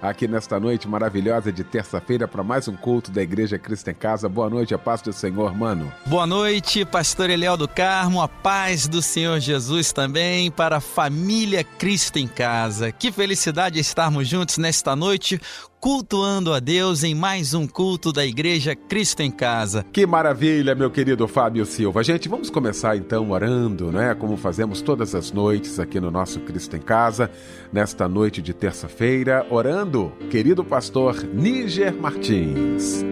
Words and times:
aqui 0.00 0.26
nesta 0.26 0.58
noite 0.58 0.88
maravilhosa 0.88 1.52
de 1.52 1.62
terça-feira 1.62 2.26
para 2.26 2.42
mais 2.42 2.68
um 2.68 2.76
culto 2.76 3.10
da 3.10 3.22
Igreja 3.22 3.58
Cristo 3.58 3.88
em 3.88 3.94
Casa. 3.94 4.28
Boa 4.28 4.48
noite, 4.48 4.74
a 4.74 4.78
paz 4.78 5.02
do 5.02 5.12
Senhor, 5.12 5.54
mano. 5.54 5.92
Boa 6.06 6.26
noite, 6.26 6.84
pastor 6.84 7.30
Eliel 7.30 7.56
do 7.56 7.68
Carmo, 7.68 8.22
a 8.22 8.28
paz 8.28 8.88
do 8.88 9.02
Senhor 9.02 9.38
Jesus 9.40 9.92
também 9.92 10.50
para 10.50 10.76
a 10.78 10.80
família 10.80 11.62
Cristo 11.62 12.18
em 12.18 12.26
Casa. 12.26 12.90
Que 12.92 13.12
felicidade 13.12 13.78
estarmos 13.78 14.26
juntos 14.26 14.58
nesta 14.58 14.96
noite 14.96 15.40
cultuando 15.80 16.52
a 16.52 16.60
Deus 16.60 17.02
em 17.02 17.14
mais 17.14 17.54
um 17.54 17.66
culto 17.66 18.12
da 18.12 18.24
Igreja 18.24 18.76
Cristo 18.76 19.22
em 19.22 19.30
Casa. 19.30 19.84
Que 19.90 20.06
maravilha, 20.06 20.74
meu 20.74 20.90
querido 20.90 21.26
Fábio 21.26 21.64
Silva. 21.64 22.04
Gente, 22.04 22.28
vamos 22.28 22.50
começar 22.50 22.96
então 22.96 23.30
orando, 23.30 23.90
né? 23.90 24.14
Como 24.14 24.36
fazemos 24.36 24.82
todas 24.82 25.14
as 25.14 25.32
noites 25.32 25.80
aqui 25.80 25.98
no 25.98 26.10
nosso 26.10 26.38
Cristo 26.40 26.76
em 26.76 26.82
Casa, 26.82 27.30
nesta 27.72 28.06
noite 28.06 28.42
de 28.42 28.52
terça-feira, 28.52 29.46
orando, 29.48 29.89
querido 30.30 30.64
pastor 30.64 31.24
Níger 31.24 31.92
Martins. 31.92 33.04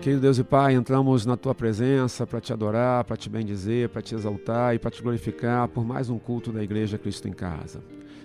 Querido 0.00 0.22
Deus 0.22 0.38
e 0.38 0.44
Pai, 0.44 0.74
entramos 0.74 1.26
na 1.26 1.36
tua 1.36 1.52
presença 1.52 2.24
para 2.24 2.40
te 2.40 2.52
adorar, 2.52 3.02
para 3.02 3.16
te 3.16 3.28
bendizer, 3.28 3.88
para 3.88 4.00
te 4.00 4.14
exaltar 4.14 4.76
e 4.76 4.78
para 4.78 4.92
te 4.92 5.02
glorificar 5.02 5.66
por 5.66 5.84
mais 5.84 6.08
um 6.08 6.18
culto 6.18 6.52
da 6.52 6.62
Igreja 6.62 6.96
Cristo 6.96 7.26
em 7.26 7.32
Casa. 7.32 7.82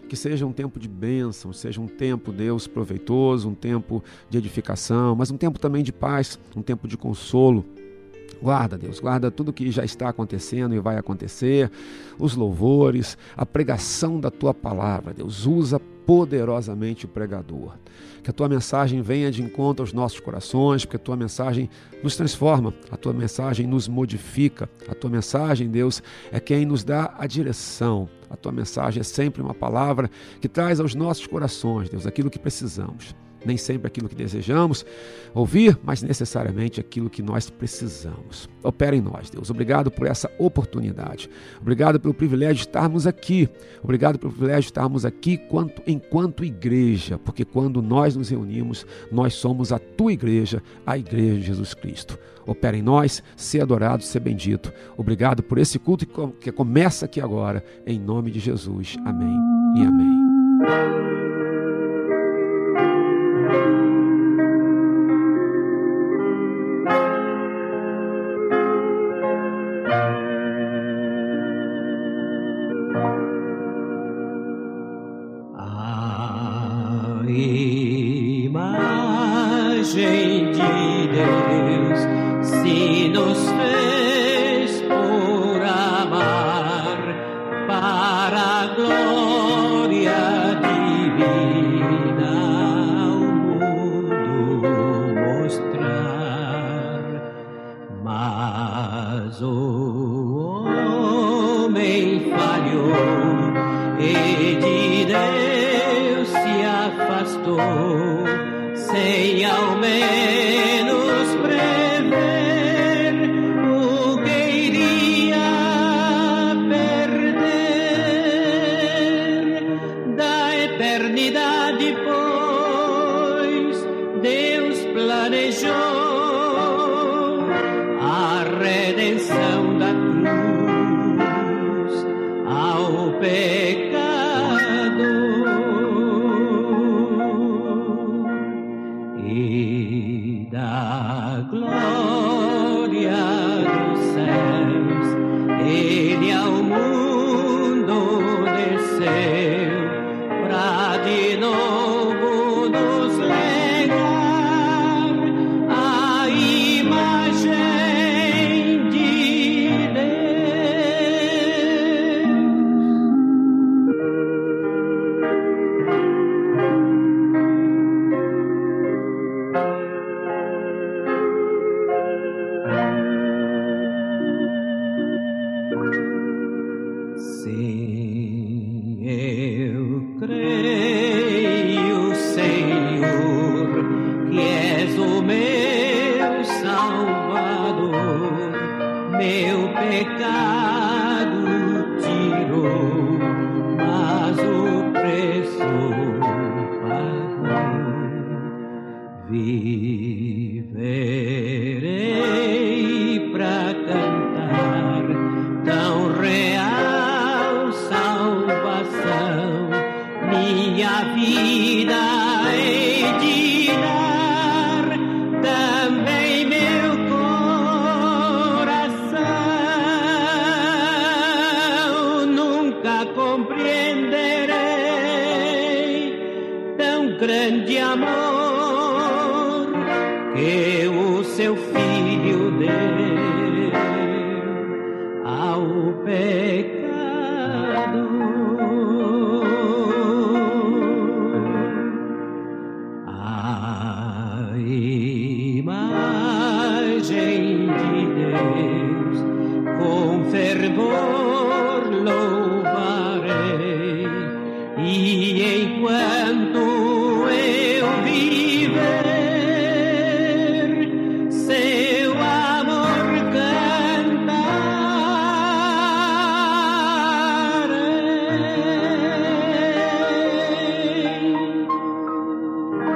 Que 0.07 0.15
seja 0.15 0.45
um 0.45 0.53
tempo 0.53 0.79
de 0.79 0.87
bênção, 0.87 1.51
seja 1.51 1.81
um 1.81 1.87
tempo, 1.87 2.31
Deus, 2.31 2.67
proveitoso, 2.67 3.49
um 3.49 3.55
tempo 3.55 4.03
de 4.29 4.37
edificação, 4.37 5.15
mas 5.15 5.31
um 5.31 5.37
tempo 5.37 5.57
também 5.57 5.81
de 5.81 5.91
paz, 5.91 6.37
um 6.55 6.61
tempo 6.61 6.87
de 6.87 6.95
consolo. 6.95 7.65
Guarda, 8.43 8.77
Deus, 8.77 8.99
guarda 8.99 9.31
tudo 9.31 9.53
que 9.53 9.71
já 9.71 9.85
está 9.85 10.09
acontecendo 10.09 10.75
e 10.75 10.79
vai 10.79 10.97
acontecer, 10.97 11.71
os 12.19 12.35
louvores, 12.35 13.17
a 13.37 13.45
pregação 13.45 14.19
da 14.19 14.29
tua 14.29 14.53
palavra, 14.53 15.13
Deus. 15.13 15.45
Usa 15.45 15.79
poderosamente 15.79 17.05
o 17.05 17.07
pregador. 17.07 17.77
Que 18.21 18.29
a 18.29 18.33
tua 18.33 18.49
mensagem 18.49 19.01
venha 19.01 19.31
de 19.31 19.41
encontro 19.41 19.81
aos 19.81 19.93
nossos 19.93 20.19
corações, 20.19 20.83
porque 20.83 20.97
a 20.97 20.99
tua 20.99 21.15
mensagem 21.15 21.69
nos 22.03 22.17
transforma, 22.17 22.73
a 22.91 22.97
tua 22.97 23.13
mensagem 23.13 23.65
nos 23.65 23.87
modifica. 23.87 24.69
A 24.89 24.93
tua 24.93 25.09
mensagem, 25.09 25.69
Deus, 25.69 26.03
é 26.29 26.37
quem 26.37 26.65
nos 26.65 26.83
dá 26.83 27.15
a 27.17 27.25
direção. 27.25 28.09
A 28.29 28.35
tua 28.35 28.51
mensagem 28.51 28.99
é 28.99 29.03
sempre 29.05 29.41
uma 29.41 29.53
palavra 29.53 30.11
que 30.41 30.49
traz 30.49 30.81
aos 30.81 30.93
nossos 30.93 31.25
corações, 31.25 31.87
Deus, 31.87 32.05
aquilo 32.05 32.29
que 32.29 32.39
precisamos 32.39 33.15
nem 33.45 33.57
sempre 33.57 33.87
aquilo 33.87 34.09
que 34.09 34.15
desejamos 34.15 34.85
ouvir, 35.33 35.77
mas 35.83 36.01
necessariamente 36.01 36.79
aquilo 36.79 37.09
que 37.09 37.21
nós 37.21 37.49
precisamos. 37.49 38.49
Opera 38.61 38.95
em 38.95 39.01
nós, 39.01 39.29
Deus. 39.29 39.49
Obrigado 39.49 39.89
por 39.91 40.07
essa 40.07 40.31
oportunidade. 40.37 41.29
Obrigado 41.59 41.99
pelo 41.99 42.13
privilégio 42.13 42.55
de 42.55 42.67
estarmos 42.67 43.07
aqui. 43.07 43.49
Obrigado 43.81 44.19
pelo 44.19 44.31
privilégio 44.31 44.61
de 44.61 44.67
estarmos 44.67 45.05
aqui 45.05 45.33
enquanto, 45.33 45.81
enquanto 45.87 46.45
igreja, 46.45 47.17
porque 47.17 47.43
quando 47.43 47.81
nós 47.81 48.15
nos 48.15 48.29
reunimos, 48.29 48.85
nós 49.11 49.33
somos 49.33 49.71
a 49.71 49.79
tua 49.79 50.13
igreja, 50.13 50.61
a 50.85 50.97
igreja 50.97 51.39
de 51.39 51.45
Jesus 51.47 51.73
Cristo. 51.73 52.17
Opera 52.45 52.77
em 52.77 52.81
nós, 52.81 53.23
ser 53.35 53.61
adorado, 53.61 54.03
ser 54.03 54.19
bendito. 54.19 54.71
Obrigado 54.97 55.41
por 55.41 55.57
esse 55.57 55.79
culto 55.79 56.05
que 56.39 56.51
começa 56.51 57.05
aqui 57.05 57.21
agora, 57.21 57.63
em 57.85 57.99
nome 57.99 58.31
de 58.31 58.39
Jesus. 58.39 58.97
Amém 59.05 59.37
e 59.77 59.81
amém. 59.81 61.32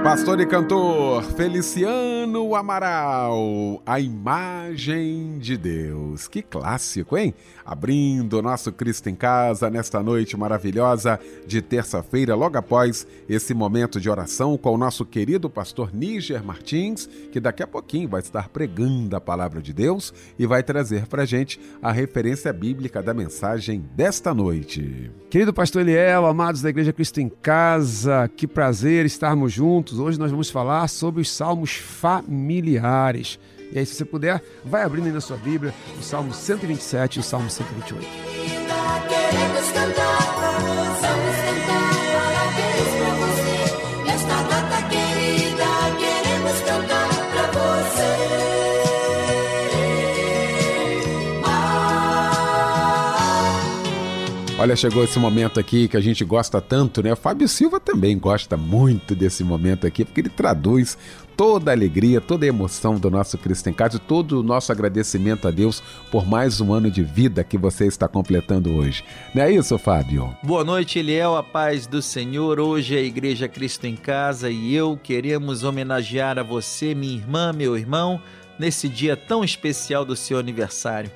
Pastor 0.07 0.39
e 0.39 0.45
cantor 0.45 1.21
Feliciano 1.21 2.55
Amaral, 2.55 3.81
a 3.85 3.99
imagem 3.99 5.37
de 5.37 5.57
Deus. 5.57 6.29
Que 6.29 6.41
clássico, 6.41 7.17
hein? 7.17 7.33
Abrindo 7.65 8.41
nosso 8.41 8.71
Cristo 8.71 9.09
em 9.09 9.15
Casa 9.15 9.69
nesta 9.69 10.01
noite 10.01 10.37
maravilhosa 10.37 11.19
de 11.45 11.61
terça-feira, 11.61 12.35
logo 12.35 12.57
após 12.57 13.05
esse 13.27 13.53
momento 13.53 13.99
de 13.99 14.09
oração 14.09 14.57
com 14.57 14.73
o 14.73 14.77
nosso 14.77 15.05
querido 15.05 15.49
pastor 15.49 15.93
Níger 15.93 16.41
Martins, 16.41 17.05
que 17.29 17.41
daqui 17.41 17.61
a 17.61 17.67
pouquinho 17.67 18.07
vai 18.07 18.21
estar 18.21 18.47
pregando 18.47 19.13
a 19.13 19.19
palavra 19.19 19.61
de 19.61 19.73
Deus 19.73 20.13
e 20.39 20.45
vai 20.45 20.63
trazer 20.63 21.05
para 21.07 21.25
gente 21.25 21.59
a 21.81 21.91
referência 21.91 22.53
bíblica 22.53 23.03
da 23.03 23.13
mensagem 23.13 23.83
desta 23.93 24.33
noite. 24.33 25.11
Querido 25.29 25.53
pastor 25.53 25.81
Eliel, 25.81 26.25
amados 26.25 26.61
da 26.61 26.69
Igreja 26.69 26.93
Cristo 26.93 27.19
em 27.19 27.27
Casa, 27.27 28.31
que 28.33 28.47
prazer 28.47 29.05
estarmos 29.05 29.51
juntos. 29.51 29.96
Hoje 29.97 30.19
nós 30.19 30.31
vamos 30.31 30.49
falar 30.49 30.87
sobre 30.87 31.21
os 31.21 31.29
salmos 31.29 31.75
familiares. 31.75 33.39
E 33.71 33.79
aí, 33.79 33.85
se 33.85 33.95
você 33.95 34.05
puder, 34.05 34.41
vai 34.63 34.83
abrindo 34.83 35.07
aí 35.07 35.11
na 35.11 35.21
sua 35.21 35.37
Bíblia 35.37 35.73
o 35.99 36.03
Salmo 36.03 36.33
127 36.33 37.17
e 37.17 37.19
o 37.19 37.23
Salmo 37.23 37.49
128. 37.49 38.05
Queremos 39.09 39.71
cantar, 39.71 40.19
vamos 40.39 40.99
cantar. 41.01 41.37
Olha, 54.59 54.75
chegou 54.75 55.03
esse 55.03 55.19
momento 55.19 55.59
aqui 55.59 55.87
que 55.87 55.95
a 55.95 56.01
gente 56.01 56.25
gosta 56.25 56.59
tanto, 56.59 57.03
né? 57.03 57.13
O 57.13 57.15
Fábio 57.15 57.47
Silva 57.47 57.79
também 57.79 58.17
gosta 58.17 58.57
muito 58.57 59.13
desse 59.13 59.43
momento 59.43 59.85
aqui, 59.85 60.03
porque 60.03 60.21
ele 60.21 60.29
traduz 60.29 60.97
toda 61.37 61.69
a 61.69 61.75
alegria, 61.75 62.19
toda 62.19 62.43
a 62.43 62.47
emoção 62.47 62.95
do 62.95 63.11
nosso 63.11 63.37
Cristo 63.37 63.69
em 63.69 63.73
Casa, 63.73 63.99
todo 63.99 64.39
o 64.39 64.43
nosso 64.43 64.71
agradecimento 64.71 65.47
a 65.47 65.51
Deus 65.51 65.83
por 66.09 66.25
mais 66.25 66.59
um 66.59 66.73
ano 66.73 66.89
de 66.89 67.03
vida 67.03 67.43
que 67.43 67.55
você 67.55 67.85
está 67.85 68.07
completando 68.07 68.73
hoje. 68.73 69.03
Não 69.35 69.43
é 69.43 69.51
isso, 69.51 69.77
Fábio? 69.77 70.35
Boa 70.41 70.63
noite, 70.63 70.97
Eliel, 70.97 71.35
a 71.35 71.43
paz 71.43 71.85
do 71.85 72.01
Senhor. 72.01 72.59
Hoje 72.59 72.95
é 72.95 72.99
a 72.99 73.03
Igreja 73.03 73.47
Cristo 73.47 73.85
em 73.85 73.95
Casa 73.95 74.49
e 74.49 74.73
eu 74.73 74.97
queremos 74.97 75.63
homenagear 75.63 76.39
a 76.39 76.43
você, 76.43 76.95
minha 76.95 77.15
irmã, 77.15 77.53
meu 77.53 77.77
irmão, 77.77 78.19
nesse 78.57 78.89
dia 78.89 79.15
tão 79.15 79.43
especial 79.43 80.03
do 80.03 80.15
seu 80.15 80.39
aniversário 80.39 81.11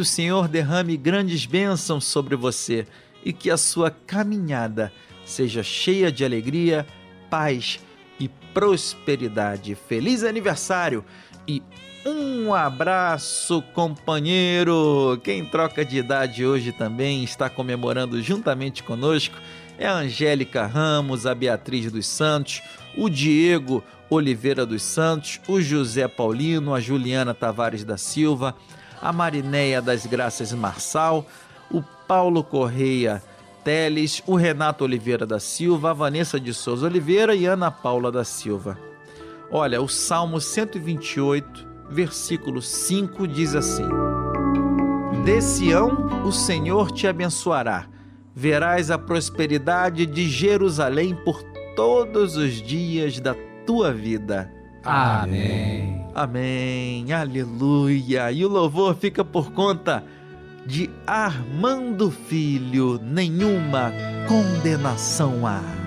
que 0.00 0.02
o 0.02 0.04
Senhor 0.06 0.48
derrame 0.48 0.96
grandes 0.96 1.44
bênçãos 1.44 2.06
sobre 2.06 2.34
você 2.34 2.86
e 3.22 3.34
que 3.34 3.50
a 3.50 3.58
sua 3.58 3.90
caminhada 3.90 4.90
seja 5.26 5.62
cheia 5.62 6.10
de 6.10 6.24
alegria, 6.24 6.86
paz 7.28 7.78
e 8.18 8.26
prosperidade. 8.54 9.74
Feliz 9.74 10.24
aniversário 10.24 11.04
e 11.46 11.62
um 12.06 12.54
abraço, 12.54 13.60
companheiro! 13.74 15.20
Quem 15.22 15.44
troca 15.44 15.84
de 15.84 15.98
idade 15.98 16.46
hoje 16.46 16.72
também 16.72 17.22
está 17.22 17.50
comemorando 17.50 18.22
juntamente 18.22 18.82
conosco 18.82 19.36
é 19.78 19.86
a 19.86 19.96
Angélica 19.96 20.64
Ramos, 20.64 21.26
a 21.26 21.34
Beatriz 21.34 21.92
dos 21.92 22.06
Santos, 22.06 22.62
o 22.96 23.10
Diego 23.10 23.84
Oliveira 24.08 24.64
dos 24.64 24.82
Santos, 24.82 25.42
o 25.46 25.60
José 25.60 26.08
Paulino, 26.08 26.74
a 26.74 26.80
Juliana 26.80 27.34
Tavares 27.34 27.84
da 27.84 27.98
Silva, 27.98 28.56
a 29.00 29.12
Marinéia 29.12 29.80
das 29.80 30.06
Graças 30.06 30.52
Marçal, 30.52 31.26
o 31.70 31.82
Paulo 32.06 32.42
Correia 32.42 33.22
Teles, 33.64 34.22
o 34.26 34.36
Renato 34.36 34.84
Oliveira 34.84 35.26
da 35.26 35.38
Silva, 35.38 35.90
a 35.90 35.94
Vanessa 35.94 36.40
de 36.40 36.52
Souza 36.54 36.86
Oliveira 36.86 37.34
e 37.34 37.46
Ana 37.46 37.70
Paula 37.70 38.10
da 38.10 38.24
Silva. 38.24 38.78
Olha, 39.50 39.82
o 39.82 39.88
Salmo 39.88 40.40
128, 40.40 41.68
versículo 41.90 42.62
5 42.62 43.26
diz 43.28 43.54
assim: 43.54 43.88
De 45.24 45.40
Sião 45.40 46.24
o 46.24 46.32
Senhor 46.32 46.90
te 46.90 47.06
abençoará, 47.06 47.86
verás 48.34 48.90
a 48.90 48.98
prosperidade 48.98 50.06
de 50.06 50.28
Jerusalém 50.28 51.14
por 51.14 51.42
todos 51.76 52.36
os 52.36 52.62
dias 52.62 53.20
da 53.20 53.34
tua 53.66 53.92
vida. 53.92 54.50
Amém. 54.84 55.99
Amém. 56.14 57.12
Aleluia. 57.12 58.30
E 58.32 58.44
o 58.44 58.48
louvor 58.48 58.94
fica 58.96 59.24
por 59.24 59.52
conta 59.52 60.04
de 60.66 60.90
Armando 61.06 62.10
Filho. 62.10 63.00
Nenhuma 63.02 63.92
condenação 64.28 65.46
há. 65.46 65.79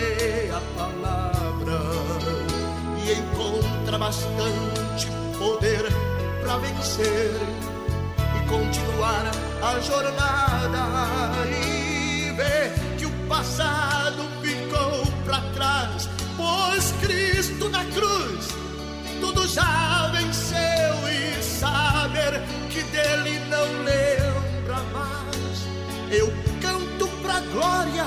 lê 0.00 0.50
a 0.50 0.60
palavra 0.76 1.78
e 3.04 3.12
encontra 3.12 3.98
bastante 3.98 5.08
poder 5.38 5.84
para 6.42 6.58
vencer 6.58 7.40
e 8.36 8.48
continuar 8.48 9.30
a 9.62 9.80
jornada 9.80 11.46
e 11.46 12.32
ver 12.32 12.72
que 12.98 13.06
o 13.06 13.10
passado 13.28 14.24
ficou 14.42 15.06
para 15.24 15.40
trás, 15.52 16.08
pois 16.36 16.92
Cristo 17.00 17.68
na 17.68 17.84
cruz 17.84 18.60
tudo 19.20 19.46
já 19.46 20.10
venceu 20.12 21.08
e 21.08 21.42
saber 21.42 22.40
que 22.70 22.82
dele 22.84 23.38
não 23.50 23.84
lembra 23.84 24.76
mais. 24.92 25.66
Eu 26.10 26.32
canto 26.60 27.06
pra 27.22 27.40
glória 27.40 27.99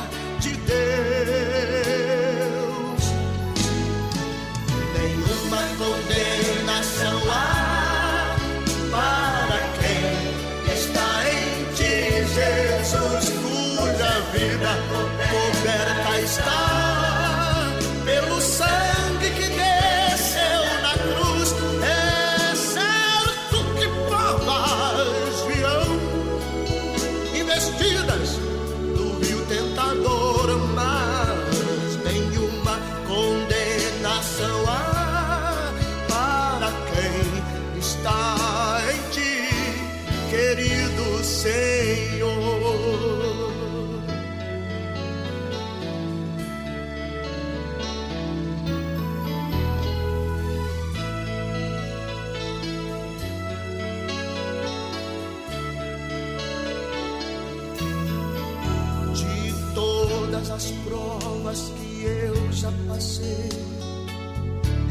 as 60.53 60.71
provas 60.87 61.71
que 61.77 62.03
eu 62.05 62.51
já 62.51 62.71
passei. 62.87 63.49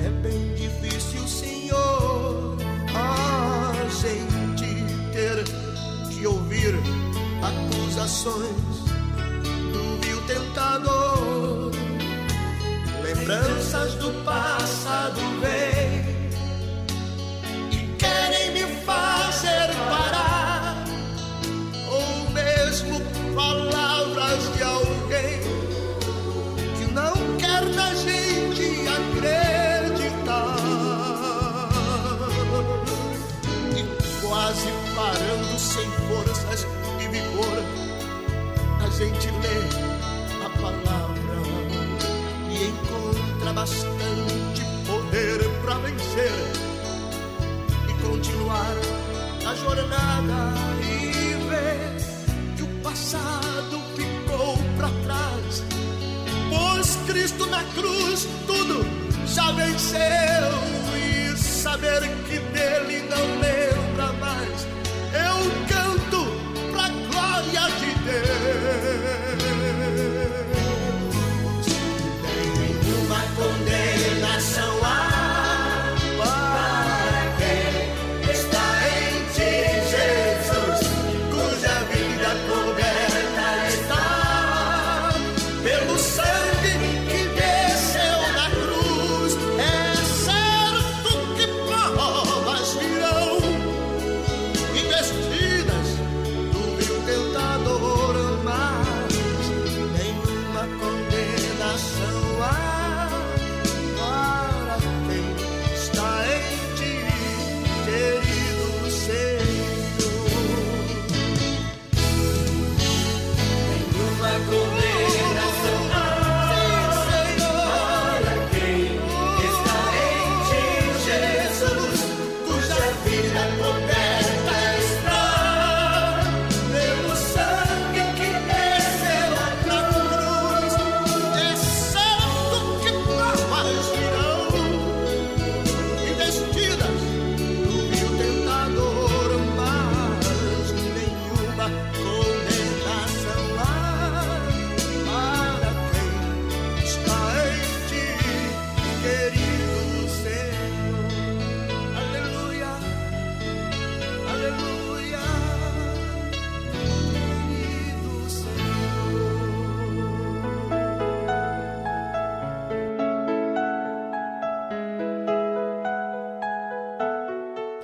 É 0.04 0.08
bem 0.22 0.54
difícil, 0.54 1.26
Senhor, 1.28 2.56
a 2.94 3.72
gente 3.88 4.84
ter 5.12 5.44
que 6.10 6.26
ouvir 6.26 6.74
acusações 7.42 8.91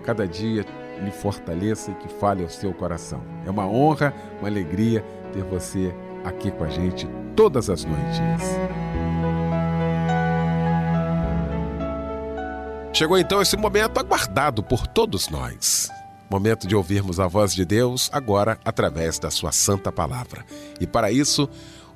cada 0.00 0.26
dia, 0.26 0.64
lhe 1.02 1.10
fortaleça 1.10 1.90
e 1.90 1.94
que 1.94 2.08
fale 2.08 2.42
ao 2.42 2.48
seu 2.48 2.72
coração. 2.72 3.22
É 3.46 3.50
uma 3.50 3.66
honra, 3.66 4.14
uma 4.38 4.48
alegria 4.48 5.04
ter 5.32 5.42
você 5.44 5.94
aqui 6.24 6.50
com 6.50 6.64
a 6.64 6.68
gente 6.68 7.08
todas 7.34 7.70
as 7.70 7.84
noites. 7.84 8.44
Chegou 12.92 13.16
então 13.16 13.40
esse 13.40 13.56
momento 13.56 13.98
aguardado 13.98 14.62
por 14.62 14.86
todos 14.86 15.28
nós. 15.28 15.88
Momento 16.30 16.68
de 16.68 16.76
ouvirmos 16.76 17.18
a 17.18 17.26
voz 17.26 17.54
de 17.54 17.64
Deus 17.64 18.10
agora 18.12 18.58
através 18.64 19.18
da 19.18 19.30
sua 19.30 19.52
santa 19.52 19.90
palavra. 19.90 20.44
E 20.80 20.86
para 20.86 21.10
isso, 21.10 21.48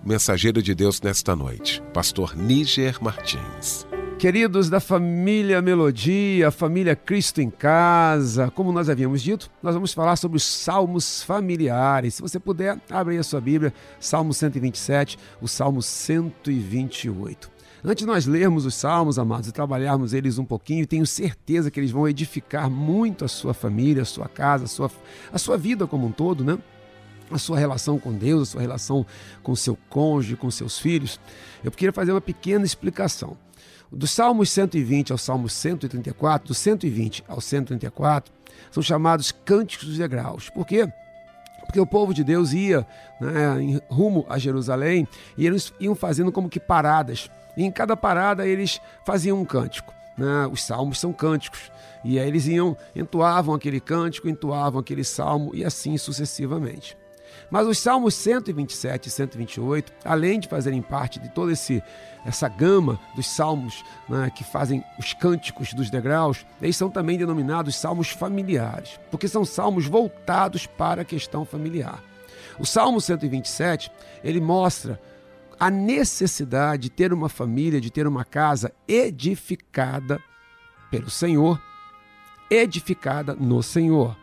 o 0.04 0.08
mensageiro 0.08 0.62
de 0.62 0.74
Deus 0.74 1.00
nesta 1.00 1.36
noite, 1.36 1.82
pastor 1.92 2.34
Níger 2.36 3.02
Martins. 3.02 3.86
Queridos 4.18 4.70
da 4.70 4.80
família 4.80 5.60
Melodia, 5.60 6.50
família 6.50 6.96
Cristo 6.96 7.42
em 7.42 7.50
Casa, 7.50 8.50
como 8.50 8.72
nós 8.72 8.88
havíamos 8.88 9.22
dito, 9.22 9.50
nós 9.62 9.74
vamos 9.74 9.92
falar 9.92 10.16
sobre 10.16 10.38
os 10.38 10.44
salmos 10.44 11.22
familiares. 11.22 12.14
Se 12.14 12.22
você 12.22 12.38
puder, 12.38 12.80
abre 12.88 13.14
aí 13.14 13.20
a 13.20 13.22
sua 13.22 13.40
Bíblia, 13.40 13.74
Salmo 14.00 14.32
127, 14.32 15.18
o 15.42 15.48
Salmo 15.48 15.82
128. 15.82 17.50
Antes 17.84 18.02
de 18.02 18.06
nós 18.06 18.24
lermos 18.24 18.64
os 18.64 18.74
salmos, 18.74 19.18
amados, 19.18 19.46
e 19.46 19.52
trabalharmos 19.52 20.14
eles 20.14 20.38
um 20.38 20.44
pouquinho, 20.44 20.86
tenho 20.86 21.06
certeza 21.06 21.70
que 21.70 21.78
eles 21.78 21.90
vão 21.90 22.08
edificar 22.08 22.70
muito 22.70 23.26
a 23.26 23.28
sua 23.28 23.52
família, 23.52 24.02
a 24.02 24.06
sua 24.06 24.26
casa, 24.26 24.64
a 24.64 24.68
sua, 24.68 24.90
a 25.30 25.38
sua 25.38 25.58
vida 25.58 25.86
como 25.86 26.06
um 26.06 26.12
todo, 26.12 26.42
né? 26.42 26.58
A 27.30 27.36
sua 27.36 27.58
relação 27.58 27.98
com 27.98 28.10
Deus, 28.10 28.48
a 28.48 28.52
sua 28.52 28.60
relação 28.62 29.04
com 29.42 29.54
seu 29.54 29.76
cônjuge, 29.90 30.34
com 30.34 30.50
seus 30.50 30.78
filhos. 30.78 31.20
Eu 31.62 31.70
queria 31.70 31.92
fazer 31.92 32.12
uma 32.12 32.22
pequena 32.22 32.64
explicação. 32.64 33.36
Dos 33.90 34.10
Salmos 34.10 34.50
120 34.50 35.12
ao 35.12 35.18
Salmo 35.18 35.48
134, 35.48 36.48
do 36.48 36.54
120 36.54 37.24
ao 37.28 37.40
134, 37.40 38.32
são 38.70 38.82
chamados 38.82 39.32
cânticos 39.32 39.86
dos 39.86 39.98
degraus. 39.98 40.50
Por 40.50 40.66
quê? 40.66 40.88
Porque 41.64 41.80
o 41.80 41.86
povo 41.86 42.12
de 42.12 42.22
Deus 42.22 42.52
ia 42.52 42.86
né, 43.20 43.80
rumo 43.88 44.26
a 44.28 44.38
Jerusalém 44.38 45.08
e 45.36 45.46
eles 45.46 45.72
iam 45.80 45.94
fazendo 45.94 46.30
como 46.30 46.48
que 46.48 46.60
paradas. 46.60 47.30
E 47.56 47.64
em 47.64 47.70
cada 47.70 47.96
parada 47.96 48.46
eles 48.46 48.80
faziam 49.04 49.40
um 49.40 49.44
cântico. 49.44 49.92
Né? 50.16 50.48
Os 50.50 50.62
salmos 50.62 50.98
são 51.00 51.12
cânticos. 51.12 51.70
E 52.04 52.18
aí 52.18 52.28
eles 52.28 52.46
iam, 52.46 52.76
entoavam 52.94 53.54
aquele 53.54 53.80
cântico, 53.80 54.28
entoavam 54.28 54.80
aquele 54.80 55.04
salmo 55.04 55.52
e 55.54 55.64
assim 55.64 55.96
sucessivamente. 55.96 56.96
Mas 57.50 57.66
os 57.66 57.78
Salmos 57.78 58.14
127 58.14 59.06
e 59.06 59.10
128, 59.10 59.92
além 60.04 60.40
de 60.40 60.48
fazerem 60.48 60.82
parte 60.82 61.18
de 61.18 61.28
toda 61.28 61.52
esse, 61.52 61.82
essa 62.24 62.48
gama 62.48 62.98
dos 63.14 63.26
salmos 63.26 63.84
né, 64.08 64.30
que 64.34 64.42
fazem 64.42 64.82
os 64.98 65.12
cânticos 65.12 65.72
dos 65.74 65.90
degraus, 65.90 66.44
eles 66.60 66.76
são 66.76 66.90
também 66.90 67.18
denominados 67.18 67.76
salmos 67.76 68.08
familiares, 68.08 68.98
porque 69.10 69.28
são 69.28 69.44
salmos 69.44 69.86
voltados 69.86 70.66
para 70.66 71.02
a 71.02 71.04
questão 71.04 71.44
familiar. 71.44 72.02
O 72.58 72.64
Salmo 72.64 73.00
127, 73.00 73.90
ele 74.22 74.40
mostra 74.40 75.00
a 75.58 75.70
necessidade 75.70 76.84
de 76.84 76.90
ter 76.90 77.12
uma 77.12 77.28
família, 77.28 77.80
de 77.80 77.90
ter 77.90 78.06
uma 78.06 78.24
casa 78.24 78.72
edificada 78.86 80.20
pelo 80.90 81.10
Senhor, 81.10 81.60
edificada 82.50 83.34
no 83.34 83.62
Senhor. 83.62 84.16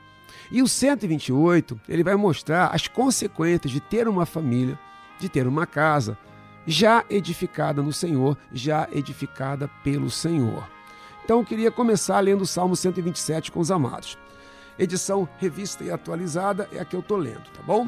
E 0.52 0.62
o 0.62 0.68
128, 0.68 1.80
ele 1.88 2.04
vai 2.04 2.16
mostrar 2.16 2.68
as 2.68 2.88
consequências 2.88 3.72
de 3.72 3.80
ter 3.80 4.08
uma 4.08 4.26
família, 4.26 4.78
de 5.18 5.30
ter 5.30 5.48
uma 5.48 5.66
casa 5.66 6.18
já 6.68 7.06
edificada 7.10 7.82
no 7.82 7.94
Senhor, 7.94 8.38
já 8.52 8.88
edificada 8.92 9.70
pelo 9.84 10.10
Senhor. 10.10 10.68
Então 11.24 11.40
eu 11.40 11.46
queria 11.46 11.72
começar 11.72 12.20
lendo 12.20 12.42
o 12.42 12.48
Salmo 12.48 12.76
127 12.76 13.52
com 13.52 13.60
os 13.60 13.72
amados. 13.72 14.18
Edição 14.78 15.28
revista 15.38 15.84
e 15.84 15.92
atualizada 15.92 16.68
é 16.72 16.80
a 16.80 16.86
que 16.86 16.96
eu 16.96 17.00
estou 17.00 17.18
lendo, 17.18 17.50
tá 17.54 17.62
bom? 17.66 17.88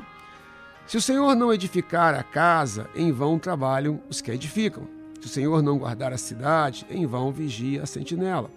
Se 0.86 0.98
o 0.98 1.02
Senhor 1.02 1.36
não 1.36 1.54
edificar 1.54 2.14
a 2.14 2.24
casa, 2.24 2.90
em 2.96 3.12
vão 3.12 3.40
trabalham 3.40 4.02
os 4.10 4.22
que 4.22 4.32
a 4.32 4.36
edificam. 4.36 4.88
Se 5.20 5.28
o 5.28 5.30
Senhor 5.30 5.62
não 5.62 5.78
guardar 5.78 6.14
a 6.14 6.18
cidade, 6.18 6.86
em 6.90 7.06
vão 7.06 7.32
vigia 7.32 7.84
a 7.84 7.86
sentinela. 7.86 8.50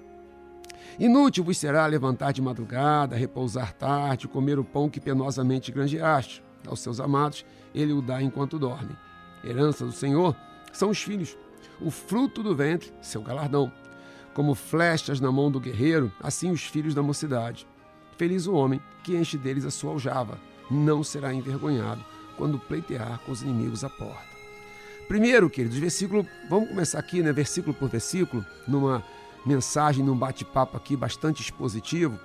Inútil 0.99 1.45
vos 1.45 1.59
será 1.59 1.85
levantar 1.87 2.33
de 2.33 2.41
madrugada, 2.41 3.17
repousar 3.17 3.73
tarde, 3.75 4.27
comer 4.27 4.59
o 4.59 4.65
pão 4.65 4.89
que 4.89 5.01
penosamente 5.01 5.71
granjeaste. 5.71 6.43
Aos 6.67 6.81
seus 6.81 6.99
amados, 7.01 7.45
ele 7.75 7.93
o 7.93 8.01
dá 8.01 8.23
enquanto 8.23 8.59
dormem. 8.59 8.97
Herança 9.45 9.85
do 9.85 9.93
Senhor 9.93 10.35
são 10.73 10.91
os 10.91 11.03
filhos, 11.03 11.37
o 11.81 11.91
fruto 11.91 12.43
do 12.43 12.57
ventre, 12.57 12.93
seu 13.03 13.23
galardão. 13.23 13.71
Como 14.33 14.55
flechas 14.55 15.21
na 15.21 15.31
mão 15.31 15.51
do 15.51 15.61
guerreiro, 15.61 16.11
assim 16.21 16.51
os 16.51 16.63
filhos 16.63 16.95
da 16.95 17.03
mocidade. 17.03 17.67
Feliz 18.17 18.47
o 18.47 18.55
homem 18.55 18.81
que 19.05 19.17
enche 19.17 19.37
deles 19.37 19.67
a 19.67 19.71
sua 19.71 19.93
aljava, 19.93 20.39
não 20.71 21.05
será 21.05 21.33
envergonhado 21.33 22.03
quando 22.37 22.59
pleitear 22.59 23.21
com 23.21 23.33
os 23.33 23.43
inimigos 23.43 23.85
à 23.85 23.91
porta. 23.91 24.37
Primeiro, 25.09 25.49
queridos, 25.49 25.79
versículo, 25.79 26.27
vamos 26.51 26.69
começar 26.69 26.99
aqui, 26.99 27.23
né, 27.23 27.33
versículo 27.33 27.73
por 27.73 27.89
versículo, 27.89 28.45
numa 28.67 29.05
mensagem, 29.47 30.05
num 30.05 30.17
bate-papo 30.17 30.77
aqui 30.77 30.97
bastante 30.97 31.41
expositivo. 31.41 32.19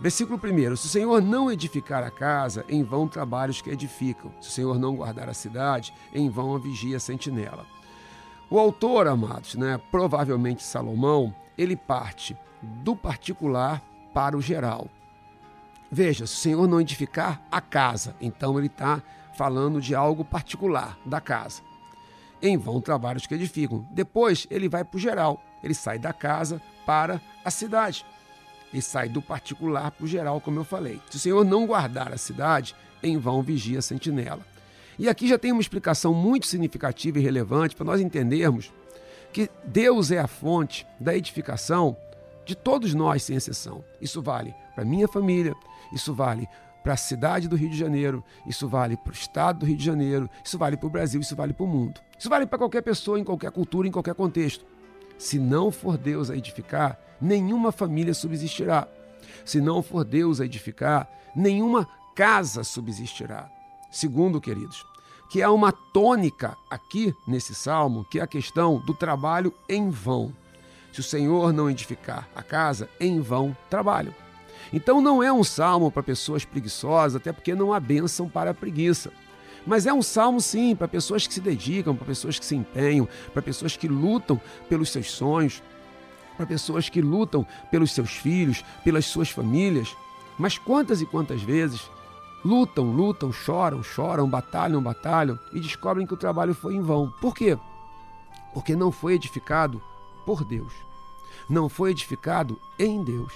Versículo 0.00 0.38
1: 0.38 0.76
Se 0.76 0.86
o 0.86 0.90
Senhor 0.90 1.22
não 1.22 1.50
edificar 1.50 2.02
a 2.02 2.10
casa, 2.10 2.64
em 2.68 2.82
vão 2.82 3.08
trabalhos 3.08 3.62
que 3.62 3.70
edificam. 3.70 4.32
Se 4.40 4.48
o 4.48 4.52
Senhor 4.52 4.78
não 4.78 4.96
guardar 4.96 5.28
a 5.28 5.34
cidade, 5.34 5.94
em 6.12 6.28
vão 6.28 6.54
a 6.54 6.58
vigia 6.58 6.96
a 6.96 7.00
sentinela. 7.00 7.64
O 8.50 8.58
autor, 8.58 9.08
amados, 9.08 9.54
né, 9.54 9.80
provavelmente 9.90 10.62
Salomão, 10.62 11.34
ele 11.56 11.76
parte 11.76 12.36
do 12.62 12.94
particular 12.94 13.82
para 14.12 14.36
o 14.36 14.40
geral. 14.40 14.88
Veja, 15.90 16.26
se 16.26 16.34
o 16.34 16.36
Senhor 16.36 16.68
não 16.68 16.80
edificar 16.80 17.40
a 17.50 17.60
casa, 17.60 18.14
então 18.20 18.58
ele 18.58 18.66
está 18.66 19.02
falando 19.36 19.80
de 19.80 19.94
algo 19.94 20.24
particular 20.24 20.98
da 21.04 21.20
casa. 21.20 21.62
Em 22.40 22.56
vão 22.56 22.80
trabalhos 22.80 23.26
que 23.26 23.34
edificam. 23.34 23.86
Depois 23.90 24.46
ele 24.50 24.68
vai 24.68 24.84
para 24.84 24.96
o 24.96 25.00
geral. 25.00 25.40
Ele 25.62 25.74
sai 25.74 25.98
da 25.98 26.12
casa 26.12 26.60
para 26.84 27.20
a 27.44 27.50
cidade. 27.50 28.04
Ele 28.72 28.82
sai 28.82 29.08
do 29.08 29.22
particular 29.22 29.90
para 29.90 30.04
o 30.04 30.08
geral, 30.08 30.40
como 30.40 30.60
eu 30.60 30.64
falei. 30.64 31.00
Se 31.10 31.16
o 31.16 31.20
Senhor 31.20 31.44
não 31.44 31.66
guardar 31.66 32.12
a 32.12 32.18
cidade, 32.18 32.74
em 33.02 33.18
vão 33.18 33.42
vigia 33.42 33.78
a 33.78 33.82
sentinela. 33.82 34.44
E 34.98 35.08
aqui 35.08 35.28
já 35.28 35.38
tem 35.38 35.52
uma 35.52 35.60
explicação 35.60 36.14
muito 36.14 36.46
significativa 36.46 37.18
e 37.18 37.22
relevante 37.22 37.76
para 37.76 37.84
nós 37.84 38.00
entendermos 38.00 38.72
que 39.32 39.50
Deus 39.64 40.10
é 40.10 40.18
a 40.18 40.26
fonte 40.26 40.86
da 40.98 41.14
edificação 41.14 41.96
de 42.46 42.54
todos 42.54 42.94
nós, 42.94 43.22
sem 43.22 43.36
exceção. 43.36 43.84
Isso 44.00 44.22
vale 44.22 44.54
para 44.74 44.84
minha 44.84 45.06
família, 45.06 45.54
isso 45.92 46.14
vale 46.14 46.48
para 46.82 46.94
a 46.94 46.96
cidade 46.96 47.48
do 47.48 47.56
Rio 47.56 47.68
de 47.68 47.76
Janeiro, 47.76 48.22
isso 48.46 48.68
vale 48.68 48.96
para 48.96 49.10
o 49.10 49.14
estado 49.14 49.58
do 49.58 49.66
Rio 49.66 49.76
de 49.76 49.84
Janeiro, 49.84 50.30
isso 50.44 50.56
vale 50.56 50.76
para 50.76 50.86
o 50.86 50.90
Brasil, 50.90 51.20
isso 51.20 51.34
vale 51.34 51.52
para 51.52 51.64
o 51.64 51.68
mundo. 51.68 52.00
Isso 52.16 52.30
vale 52.30 52.46
para 52.46 52.58
qualquer 52.58 52.80
pessoa, 52.80 53.18
em 53.18 53.24
qualquer 53.24 53.50
cultura, 53.50 53.88
em 53.88 53.90
qualquer 53.90 54.14
contexto. 54.14 54.64
Se 55.18 55.38
não 55.38 55.70
for 55.70 55.96
Deus 55.96 56.30
a 56.30 56.36
edificar, 56.36 56.98
nenhuma 57.20 57.72
família 57.72 58.14
subsistirá. 58.14 58.86
Se 59.44 59.60
não 59.60 59.82
for 59.82 60.04
Deus 60.04 60.40
a 60.40 60.44
edificar, 60.44 61.08
nenhuma 61.34 61.88
casa 62.14 62.64
subsistirá. 62.64 63.48
Segundo, 63.90 64.40
queridos, 64.40 64.84
que 65.30 65.42
há 65.42 65.50
uma 65.50 65.72
tônica 65.72 66.56
aqui 66.70 67.14
nesse 67.26 67.54
salmo, 67.54 68.04
que 68.04 68.18
é 68.18 68.22
a 68.22 68.26
questão 68.26 68.78
do 68.78 68.94
trabalho 68.94 69.52
em 69.68 69.90
vão. 69.90 70.32
Se 70.92 71.00
o 71.00 71.04
Senhor 71.04 71.52
não 71.52 71.70
edificar 71.70 72.28
a 72.34 72.42
casa, 72.42 72.88
em 72.98 73.20
vão 73.20 73.56
trabalho. 73.68 74.14
Então 74.72 75.00
não 75.00 75.22
é 75.22 75.32
um 75.32 75.44
salmo 75.44 75.90
para 75.90 76.02
pessoas 76.02 76.44
preguiçosas, 76.44 77.16
até 77.16 77.32
porque 77.32 77.54
não 77.54 77.72
há 77.72 77.80
bênção 77.80 78.28
para 78.28 78.50
a 78.50 78.54
preguiça. 78.54 79.12
Mas 79.66 79.84
é 79.84 79.92
um 79.92 80.02
salmo, 80.02 80.40
sim, 80.40 80.76
para 80.76 80.86
pessoas 80.86 81.26
que 81.26 81.34
se 81.34 81.40
dedicam, 81.40 81.96
para 81.96 82.06
pessoas 82.06 82.38
que 82.38 82.44
se 82.44 82.54
empenham, 82.54 83.08
para 83.32 83.42
pessoas 83.42 83.76
que 83.76 83.88
lutam 83.88 84.40
pelos 84.68 84.90
seus 84.90 85.10
sonhos, 85.10 85.60
para 86.36 86.46
pessoas 86.46 86.88
que 86.88 87.02
lutam 87.02 87.44
pelos 87.70 87.90
seus 87.90 88.10
filhos, 88.10 88.64
pelas 88.84 89.06
suas 89.06 89.28
famílias. 89.28 89.96
Mas 90.38 90.56
quantas 90.56 91.02
e 91.02 91.06
quantas 91.06 91.42
vezes 91.42 91.90
lutam, 92.44 92.92
lutam, 92.92 93.32
choram, 93.32 93.82
choram, 93.82 94.30
batalham, 94.30 94.80
batalham 94.80 95.36
e 95.52 95.58
descobrem 95.58 96.06
que 96.06 96.14
o 96.14 96.18
trabalho 96.18 96.54
foi 96.54 96.74
em 96.74 96.82
vão. 96.82 97.12
Por 97.20 97.34
quê? 97.34 97.58
Porque 98.54 98.76
não 98.76 98.92
foi 98.92 99.14
edificado 99.14 99.82
por 100.24 100.44
Deus. 100.44 100.72
Não 101.50 101.68
foi 101.68 101.90
edificado 101.90 102.60
em 102.78 103.02
Deus. 103.02 103.32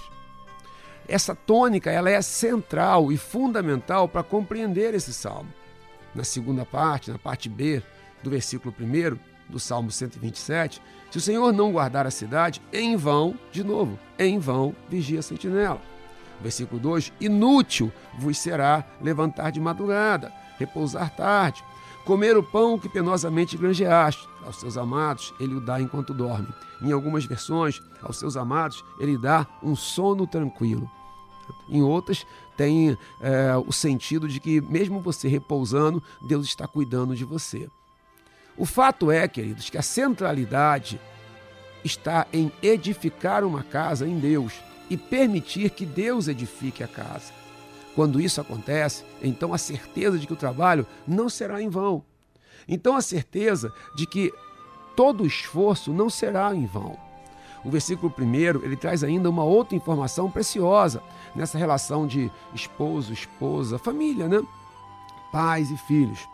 Essa 1.07 1.35
tônica 1.35 1.91
ela 1.91 2.09
é 2.09 2.21
central 2.21 3.11
e 3.11 3.17
fundamental 3.17 4.07
para 4.07 4.23
compreender 4.23 4.93
esse 4.93 5.13
salmo 5.13 5.60
na 6.13 6.23
segunda 6.23 6.65
parte, 6.65 7.11
na 7.11 7.17
parte 7.17 7.49
B 7.49 7.81
do 8.23 8.29
versículo 8.29 8.73
1 8.79 9.17
do 9.49 9.59
Salmo 9.59 9.91
127, 9.91 10.81
se 11.09 11.17
o 11.17 11.21
Senhor 11.21 11.51
não 11.51 11.71
guardar 11.71 12.07
a 12.07 12.11
cidade, 12.11 12.61
em 12.71 12.95
vão, 12.95 13.37
de 13.51 13.63
novo, 13.63 13.99
em 14.17 14.39
vão 14.39 14.75
vigia 14.87 15.19
a 15.19 15.23
sentinela. 15.23 15.81
Versículo 16.41 16.79
2: 16.79 17.13
Inútil 17.19 17.91
vos 18.17 18.37
será 18.37 18.85
levantar 19.01 19.51
de 19.51 19.59
madrugada, 19.59 20.31
repousar 20.57 21.15
tarde, 21.15 21.63
comer 22.05 22.37
o 22.37 22.43
pão 22.43 22.79
que 22.79 22.89
penosamente 22.89 23.57
granjeaste. 23.57 24.27
Aos 24.43 24.59
seus 24.59 24.75
amados, 24.77 25.33
ele 25.39 25.55
o 25.55 25.61
dá 25.61 25.79
enquanto 25.79 26.13
dorme. 26.13 26.47
Em 26.81 26.91
algumas 26.91 27.25
versões, 27.25 27.79
aos 28.01 28.17
seus 28.17 28.35
amados, 28.35 28.83
ele 28.99 29.17
dá 29.17 29.45
um 29.61 29.75
sono 29.75 30.25
tranquilo. 30.25 30.89
Em 31.69 31.81
outras, 31.81 32.25
tem 32.61 32.95
é, 33.19 33.57
o 33.57 33.71
sentido 33.71 34.27
de 34.27 34.39
que, 34.39 34.61
mesmo 34.61 34.99
você 34.99 35.27
repousando, 35.27 36.03
Deus 36.21 36.45
está 36.45 36.67
cuidando 36.67 37.15
de 37.15 37.25
você. 37.25 37.67
O 38.55 38.67
fato 38.67 39.09
é, 39.09 39.27
queridos, 39.27 39.67
que 39.71 39.79
a 39.79 39.81
centralidade 39.81 41.01
está 41.83 42.27
em 42.31 42.51
edificar 42.61 43.43
uma 43.43 43.63
casa 43.63 44.07
em 44.07 44.19
Deus 44.19 44.53
e 44.91 44.95
permitir 44.95 45.71
que 45.71 45.87
Deus 45.87 46.27
edifique 46.27 46.83
a 46.83 46.87
casa. 46.87 47.33
Quando 47.95 48.21
isso 48.21 48.39
acontece, 48.39 49.03
então 49.23 49.55
a 49.55 49.57
certeza 49.57 50.19
de 50.19 50.27
que 50.27 50.33
o 50.33 50.37
trabalho 50.37 50.85
não 51.07 51.29
será 51.29 51.59
em 51.63 51.69
vão. 51.69 52.05
Então 52.67 52.95
a 52.95 53.01
certeza 53.01 53.73
de 53.95 54.05
que 54.05 54.31
todo 54.95 55.25
esforço 55.25 55.91
não 55.91 56.11
será 56.11 56.53
em 56.53 56.67
vão. 56.67 56.95
O 57.63 57.69
versículo 57.69 58.11
primeiro, 58.11 58.61
ele 58.63 58.75
traz 58.75 59.03
ainda 59.03 59.29
uma 59.29 59.43
outra 59.43 59.75
informação 59.75 60.29
preciosa 60.29 61.03
nessa 61.35 61.57
relação 61.57 62.07
de 62.07 62.31
esposo, 62.53 63.13
esposa, 63.13 63.77
família, 63.77 64.27
né? 64.27 64.41
Pais 65.31 65.69
e 65.69 65.77
filhos. 65.77 66.27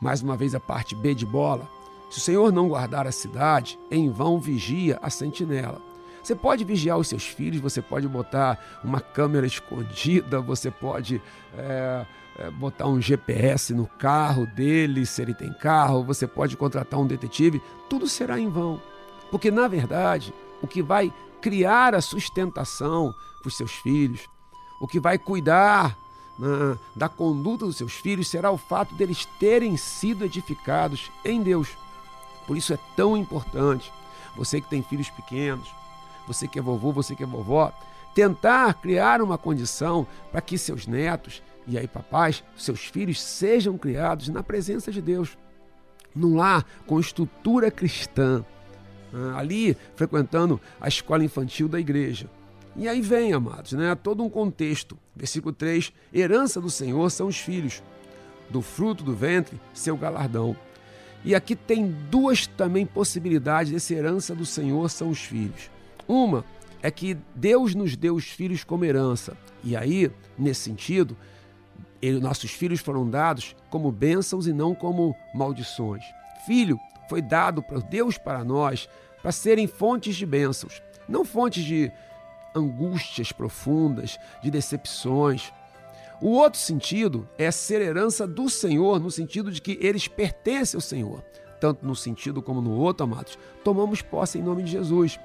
Mais 0.00 0.22
uma 0.22 0.36
vez 0.36 0.54
a 0.54 0.60
parte 0.60 0.94
B 0.94 1.14
de 1.14 1.26
bola. 1.26 1.68
Se 2.10 2.18
o 2.18 2.20
Senhor 2.20 2.52
não 2.52 2.68
guardar 2.68 3.06
a 3.06 3.12
cidade, 3.12 3.78
em 3.90 4.08
vão 4.08 4.38
vigia 4.38 4.98
a 5.02 5.10
sentinela. 5.10 5.80
Você 6.22 6.34
pode 6.34 6.64
vigiar 6.64 6.98
os 6.98 7.08
seus 7.08 7.24
filhos, 7.24 7.60
você 7.60 7.80
pode 7.80 8.08
botar 8.08 8.58
uma 8.82 9.00
câmera 9.00 9.46
escondida, 9.46 10.40
você 10.40 10.70
pode 10.70 11.22
é, 11.56 12.06
é, 12.38 12.50
botar 12.50 12.88
um 12.88 13.00
GPS 13.00 13.72
no 13.72 13.86
carro 13.86 14.44
dele, 14.44 15.06
se 15.06 15.22
ele 15.22 15.34
tem 15.34 15.52
carro, 15.52 16.02
você 16.02 16.26
pode 16.26 16.56
contratar 16.56 16.98
um 16.98 17.06
detetive, 17.06 17.62
tudo 17.88 18.08
será 18.08 18.40
em 18.40 18.48
vão. 18.48 18.80
Porque, 19.30 19.50
na 19.50 19.68
verdade, 19.68 20.32
o 20.62 20.66
que 20.66 20.82
vai 20.82 21.12
criar 21.40 21.94
a 21.94 22.00
sustentação 22.00 23.14
para 23.40 23.48
os 23.48 23.56
seus 23.56 23.72
filhos, 23.72 24.28
o 24.80 24.86
que 24.86 25.00
vai 25.00 25.18
cuidar 25.18 25.96
né, 26.38 26.78
da 26.94 27.08
conduta 27.08 27.66
dos 27.66 27.76
seus 27.76 27.94
filhos 27.94 28.28
será 28.28 28.50
o 28.50 28.58
fato 28.58 28.94
deles 28.94 29.26
terem 29.38 29.76
sido 29.76 30.24
edificados 30.24 31.10
em 31.24 31.42
Deus. 31.42 31.68
Por 32.46 32.56
isso 32.56 32.72
é 32.72 32.78
tão 32.94 33.16
importante, 33.16 33.92
você 34.36 34.60
que 34.60 34.68
tem 34.68 34.82
filhos 34.82 35.10
pequenos, 35.10 35.68
você 36.26 36.46
que 36.46 36.58
é 36.58 36.62
vovô, 36.62 36.92
você 36.92 37.14
que 37.14 37.22
é 37.22 37.26
vovó, 37.26 37.72
tentar 38.14 38.74
criar 38.74 39.20
uma 39.20 39.38
condição 39.38 40.06
para 40.30 40.40
que 40.40 40.56
seus 40.56 40.86
netos 40.86 41.42
e 41.66 41.76
aí 41.76 41.88
papais, 41.88 42.44
seus 42.56 42.84
filhos 42.84 43.20
sejam 43.20 43.76
criados 43.76 44.28
na 44.28 44.42
presença 44.42 44.92
de 44.92 45.02
Deus, 45.02 45.36
num 46.14 46.36
lar 46.36 46.64
com 46.86 47.00
estrutura 47.00 47.70
cristã, 47.70 48.44
ali 49.36 49.76
frequentando 49.94 50.60
a 50.80 50.88
escola 50.88 51.24
infantil 51.24 51.68
da 51.68 51.80
igreja. 51.80 52.28
E 52.74 52.88
aí 52.88 53.00
vem, 53.00 53.32
amados, 53.32 53.72
né, 53.72 53.94
todo 53.94 54.22
um 54.22 54.28
contexto. 54.28 54.98
Versículo 55.14 55.52
3: 55.52 55.92
Herança 56.12 56.60
do 56.60 56.68
Senhor 56.68 57.10
são 57.10 57.26
os 57.26 57.38
filhos, 57.38 57.82
do 58.50 58.60
fruto 58.60 59.02
do 59.02 59.14
ventre, 59.14 59.58
seu 59.72 59.96
galardão. 59.96 60.54
E 61.24 61.34
aqui 61.34 61.56
tem 61.56 61.90
duas 62.10 62.46
também 62.46 62.84
possibilidades 62.86 63.72
dessa 63.72 63.94
herança 63.94 64.34
do 64.34 64.46
Senhor 64.46 64.88
são 64.90 65.08
os 65.08 65.20
filhos. 65.20 65.70
Uma 66.06 66.44
é 66.82 66.90
que 66.90 67.16
Deus 67.34 67.74
nos 67.74 67.96
deu 67.96 68.14
os 68.14 68.26
filhos 68.26 68.62
como 68.62 68.84
herança. 68.84 69.36
E 69.64 69.74
aí, 69.74 70.10
nesse 70.38 70.60
sentido, 70.60 71.16
ele, 72.00 72.20
nossos 72.20 72.52
filhos 72.52 72.80
foram 72.80 73.08
dados 73.08 73.56
como 73.70 73.90
bênçãos 73.90 74.46
e 74.46 74.52
não 74.52 74.74
como 74.74 75.16
maldições. 75.34 76.04
Filho 76.46 76.78
foi 77.08 77.22
dado 77.22 77.62
por 77.62 77.82
Deus 77.82 78.18
para 78.18 78.44
nós 78.44 78.88
para 79.26 79.32
serem 79.32 79.66
fontes 79.66 80.14
de 80.14 80.24
bênçãos, 80.24 80.80
não 81.08 81.24
fontes 81.24 81.64
de 81.64 81.90
angústias 82.54 83.32
profundas, 83.32 84.20
de 84.40 84.52
decepções. 84.52 85.52
O 86.20 86.28
outro 86.28 86.60
sentido 86.60 87.28
é 87.36 87.50
ser 87.50 87.82
herança 87.82 88.24
do 88.24 88.48
Senhor, 88.48 89.00
no 89.00 89.10
sentido 89.10 89.50
de 89.50 89.60
que 89.60 89.76
eles 89.80 90.06
pertencem 90.06 90.78
ao 90.78 90.80
Senhor. 90.80 91.24
Tanto 91.58 91.84
no 91.84 91.96
sentido 91.96 92.40
como 92.40 92.60
no 92.60 92.70
outro, 92.70 93.02
amados, 93.02 93.36
tomamos 93.64 94.00
posse 94.00 94.38
em 94.38 94.42
nome 94.42 94.62
de 94.62 94.70
Jesus 94.70 95.18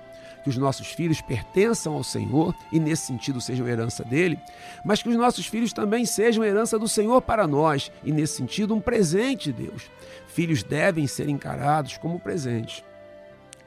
que 0.44 0.50
os 0.50 0.58
nossos 0.58 0.88
filhos 0.88 1.22
pertençam 1.22 1.94
ao 1.94 2.04
Senhor 2.04 2.56
e, 2.72 2.80
nesse 2.80 3.06
sentido, 3.06 3.40
sejam 3.40 3.68
herança 3.68 4.04
dele, 4.04 4.40
mas 4.84 5.04
que 5.04 5.10
os 5.10 5.16
nossos 5.16 5.46
filhos 5.46 5.74
também 5.74 6.08
sejam 6.08 6.44
herança 6.44 6.80
do 6.80 6.88
Senhor 6.88 7.22
para 7.22 7.46
nós 7.46 7.92
e, 8.04 8.12
nesse 8.12 8.38
sentido, 8.38 8.74
um 8.74 8.82
presente 8.82 9.54
de 9.54 9.68
Deus. 9.68 9.84
Filhos 10.26 10.64
devem 10.64 11.06
ser 11.06 11.30
encarados 11.30 12.00
como 12.00 12.20
presentes. 12.20 12.84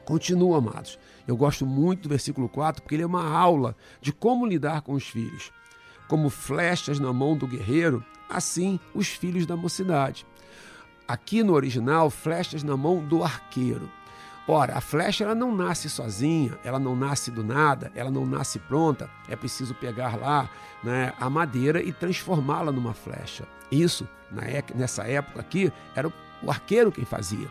Continua, 0.05 0.59
amados. 0.59 0.99
Eu 1.27 1.37
gosto 1.37 1.65
muito 1.65 2.03
do 2.03 2.09
versículo 2.09 2.49
4 2.49 2.83
porque 2.83 2.95
ele 2.95 3.03
é 3.03 3.07
uma 3.07 3.27
aula 3.27 3.75
de 4.01 4.13
como 4.13 4.47
lidar 4.47 4.83
com 4.83 4.93
os 4.93 5.09
filhos. 5.09 5.51
Como 6.09 6.29
flechas 6.29 7.01
na 7.01 7.13
mão 7.13 7.37
do 7.37 7.47
guerreiro, 7.47 8.05
assim 8.29 8.79
os 8.95 9.09
filhos 9.09 9.47
da 9.47 9.57
mocidade. 9.57 10.27
Aqui 11.09 11.43
no 11.43 11.55
original, 11.55 12.11
flechas 12.11 12.63
na 12.63 12.77
mão 12.77 13.05
do 13.05 13.23
arqueiro. 13.23 13.91
Ora, 14.47 14.77
a 14.77 14.81
flecha 14.81 15.25
ela 15.25 15.35
não 15.35 15.57
nasce 15.57 15.89
sozinha, 15.89 16.59
ela 16.63 16.79
não 16.79 16.95
nasce 16.95 17.31
do 17.31 17.43
nada, 17.43 17.91
ela 17.95 18.11
não 18.11 18.27
nasce 18.27 18.59
pronta. 18.59 19.09
É 19.27 19.35
preciso 19.35 19.75
pegar 19.75 20.19
lá 20.19 20.51
né, 20.83 21.15
a 21.19 21.31
madeira 21.31 21.83
e 21.83 21.93
transformá-la 21.93 22.71
numa 22.71 22.93
flecha. 22.93 23.49
Isso, 23.73 24.07
nessa 24.75 25.05
época 25.05 25.41
aqui, 25.41 25.73
era 25.97 26.13
o 26.43 26.51
arqueiro 26.51 26.93
quem 26.93 27.07
fazia. 27.07 27.49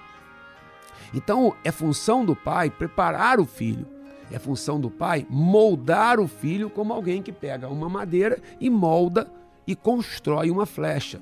Então, 1.14 1.56
é 1.64 1.72
função 1.72 2.26
do 2.26 2.36
pai 2.36 2.70
preparar 2.70 3.40
o 3.40 3.46
filho. 3.46 3.88
É 4.32 4.40
função 4.40 4.80
do 4.80 4.90
pai 4.90 5.28
moldar 5.30 6.20
o 6.20 6.28
filho 6.28 6.70
como 6.70 6.94
alguém 6.94 7.22
que 7.22 7.32
pega 7.32 7.68
uma 7.68 7.88
madeira 7.88 8.42
e 8.60 8.70
molda 8.70 9.32
e 9.68 9.76
constrói 9.76 10.50
uma 10.50 10.66
flecha. 10.66 11.22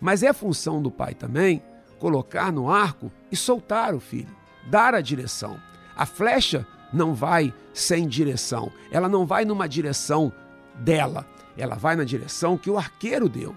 Mas 0.00 0.22
é 0.22 0.32
função 0.32 0.80
do 0.80 0.90
pai 0.90 1.14
também 1.14 1.62
colocar 1.98 2.50
no 2.50 2.70
arco 2.70 3.12
e 3.30 3.36
soltar 3.36 3.94
o 3.94 4.00
filho 4.00 4.40
dar 4.68 4.94
a 4.94 5.00
direção. 5.00 5.58
A 5.96 6.04
flecha 6.04 6.66
não 6.92 7.14
vai 7.14 7.52
sem 7.72 8.08
direção, 8.08 8.70
ela 8.90 9.08
não 9.08 9.24
vai 9.24 9.44
numa 9.44 9.68
direção 9.68 10.32
dela, 10.74 11.26
ela 11.56 11.76
vai 11.76 11.94
na 11.94 12.04
direção 12.04 12.58
que 12.58 12.70
o 12.70 12.78
arqueiro 12.78 13.28
deu. 13.28 13.56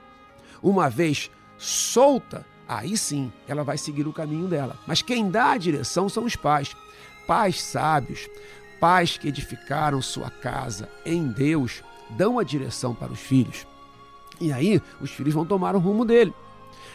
Uma 0.62 0.90
vez 0.90 1.32
solta, 1.58 2.46
aí 2.78 2.98
sim 2.98 3.32
ela 3.48 3.64
vai 3.64 3.78
seguir 3.78 4.08
o 4.08 4.14
caminho 4.14 4.48
dela. 4.48 4.78
Mas 4.88 5.02
quem 5.02 5.30
dá 5.30 5.52
a 5.52 5.58
direção 5.58 6.08
são 6.10 6.26
os 6.26 6.36
pais. 6.36 6.76
Pais 7.28 7.62
sábios, 7.62 8.30
pais 8.80 9.18
que 9.18 9.28
edificaram 9.28 10.02
sua 10.02 10.30
casa 10.30 10.90
em 11.06 11.28
Deus, 11.28 11.84
dão 12.10 12.40
a 12.40 12.44
direção 12.44 12.94
para 12.94 13.12
os 13.12 13.20
filhos. 13.20 13.66
E 14.40 14.52
aí 14.52 14.82
os 15.00 15.12
filhos 15.12 15.34
vão 15.34 15.46
tomar 15.46 15.76
o 15.76 15.80
rumo 15.80 16.04
dele. 16.04 16.34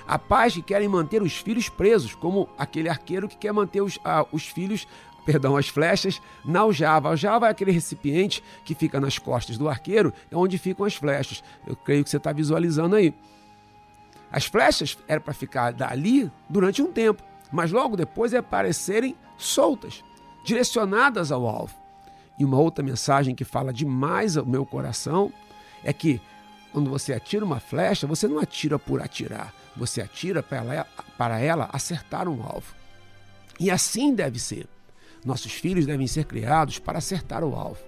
Há 0.06 0.18
pais 0.18 0.54
que 0.54 0.62
querem 0.62 0.88
manter 0.88 1.22
os 1.22 1.36
filhos 1.36 1.68
presos, 1.68 2.14
como 2.14 2.48
aquele 2.58 2.88
arqueiro 2.88 3.28
que 3.28 3.36
quer 3.36 3.52
manter 3.52 3.82
os, 3.82 3.98
ah, 4.04 4.26
os 4.32 4.46
filhos, 4.46 4.86
perdão, 5.24 5.56
as 5.56 5.68
flechas 5.68 6.20
na 6.44 6.60
aljava. 6.60 7.08
A 7.08 7.12
aljava 7.12 7.46
é 7.46 7.50
aquele 7.50 7.70
recipiente 7.70 8.42
que 8.64 8.74
fica 8.74 8.98
nas 9.00 9.18
costas 9.18 9.58
do 9.58 9.68
arqueiro, 9.68 10.12
é 10.30 10.36
onde 10.36 10.56
ficam 10.56 10.86
as 10.86 10.94
flechas. 10.94 11.42
Eu 11.66 11.76
creio 11.76 12.02
que 12.02 12.10
você 12.10 12.16
está 12.16 12.32
visualizando 12.32 12.96
aí. 12.96 13.14
As 14.30 14.44
flechas 14.46 14.98
eram 15.06 15.22
para 15.22 15.34
ficar 15.34 15.72
dali 15.72 16.30
durante 16.48 16.82
um 16.82 16.92
tempo, 16.92 17.22
mas 17.50 17.72
logo 17.72 17.96
depois 17.96 18.34
é 18.34 18.42
para 18.42 18.72
serem 18.72 19.16
soltas, 19.36 20.04
direcionadas 20.44 21.32
ao 21.32 21.46
alvo. 21.46 21.74
E 22.38 22.44
uma 22.44 22.58
outra 22.58 22.84
mensagem 22.84 23.34
que 23.34 23.44
fala 23.44 23.72
demais 23.72 24.36
ao 24.36 24.46
meu 24.46 24.64
coração 24.64 25.32
é 25.82 25.92
que 25.92 26.20
quando 26.72 26.90
você 26.90 27.12
atira 27.12 27.44
uma 27.44 27.58
flecha, 27.58 28.06
você 28.06 28.28
não 28.28 28.38
atira 28.38 28.78
por 28.78 29.02
atirar. 29.02 29.52
Você 29.76 30.00
atira 30.00 30.42
para 30.42 30.58
ela, 30.58 30.86
para 31.16 31.40
ela 31.40 31.68
acertar 31.72 32.28
um 32.28 32.42
alvo. 32.42 32.74
E 33.58 33.70
assim 33.70 34.14
deve 34.14 34.38
ser. 34.38 34.68
Nossos 35.24 35.52
filhos 35.52 35.86
devem 35.86 36.06
ser 36.06 36.24
criados 36.24 36.78
para 36.78 36.98
acertar 36.98 37.42
o 37.42 37.54
alvo. 37.56 37.80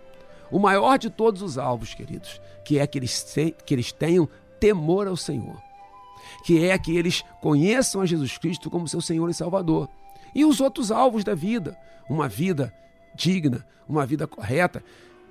O 0.51 0.59
maior 0.59 0.99
de 0.99 1.11
todos 1.11 1.43
os 1.43 1.59
alvos, 1.59 1.95
queridos, 1.95 2.41
que 2.65 2.79
é 2.79 2.87
que 2.87 2.99
eles, 2.99 3.35
que 3.65 3.75
eles 3.75 3.93
tenham 3.93 4.29
temor 4.59 5.07
ao 5.07 5.17
Senhor, 5.17 5.63
que 6.45 6.65
é 6.65 6.79
que 6.79 6.97
eles 6.97 7.25
conheçam 7.41 8.01
a 8.01 8.07
Jesus 8.07 8.39
Cristo 8.39 8.71
como 8.71 8.89
seu 8.89 9.01
Senhor 9.01 9.29
e 9.29 9.35
Salvador. 9.35 9.89
E 10.35 10.45
os 10.45 10.61
outros 10.61 10.91
alvos 10.91 11.25
da 11.25 11.35
vida, 11.35 11.77
uma 12.09 12.29
vida 12.29 12.73
digna, 13.15 13.67
uma 13.89 14.07
vida 14.07 14.27
correta, 14.27 14.83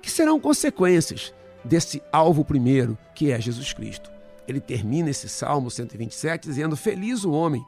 que 0.02 0.10
serão 0.10 0.38
consequências 0.38 1.32
desse 1.64 2.02
alvo 2.12 2.44
primeiro, 2.44 2.96
que 3.14 3.30
é 3.30 3.40
Jesus 3.40 3.72
Cristo 3.72 4.10
ele 4.50 4.60
termina 4.60 5.10
esse 5.10 5.28
Salmo 5.28 5.70
127 5.70 6.48
dizendo: 6.48 6.76
Feliz 6.76 7.24
o 7.24 7.30
homem 7.30 7.64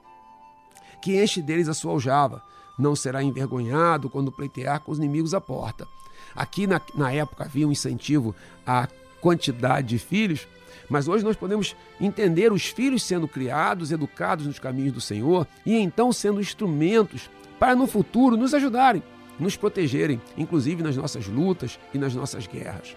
que 1.00 1.22
enche 1.22 1.40
deles 1.40 1.68
a 1.68 1.74
sua 1.74 1.92
aljava, 1.92 2.42
não 2.78 2.94
será 2.94 3.22
envergonhado 3.22 4.10
quando 4.10 4.32
pleitear 4.32 4.80
com 4.80 4.92
os 4.92 4.98
inimigos 4.98 5.34
à 5.34 5.40
porta. 5.40 5.86
Aqui 6.34 6.66
na, 6.66 6.80
na 6.94 7.12
época 7.12 7.44
havia 7.44 7.66
um 7.66 7.72
incentivo 7.72 8.34
à 8.66 8.88
quantidade 9.20 9.88
de 9.88 9.98
filhos, 9.98 10.46
mas 10.92 11.08
hoje 11.08 11.24
nós 11.24 11.36
podemos 11.36 11.74
entender 11.98 12.52
os 12.52 12.66
filhos 12.66 13.02
sendo 13.02 13.26
criados, 13.26 13.90
educados 13.90 14.46
nos 14.46 14.58
caminhos 14.58 14.92
do 14.92 15.00
Senhor 15.00 15.48
e 15.64 15.74
então 15.74 16.12
sendo 16.12 16.38
instrumentos 16.38 17.30
para 17.58 17.74
no 17.74 17.86
futuro 17.86 18.36
nos 18.36 18.52
ajudarem, 18.52 19.02
nos 19.40 19.56
protegerem, 19.56 20.20
inclusive 20.36 20.82
nas 20.82 20.94
nossas 20.94 21.26
lutas 21.26 21.80
e 21.94 21.98
nas 21.98 22.14
nossas 22.14 22.46
guerras. 22.46 22.94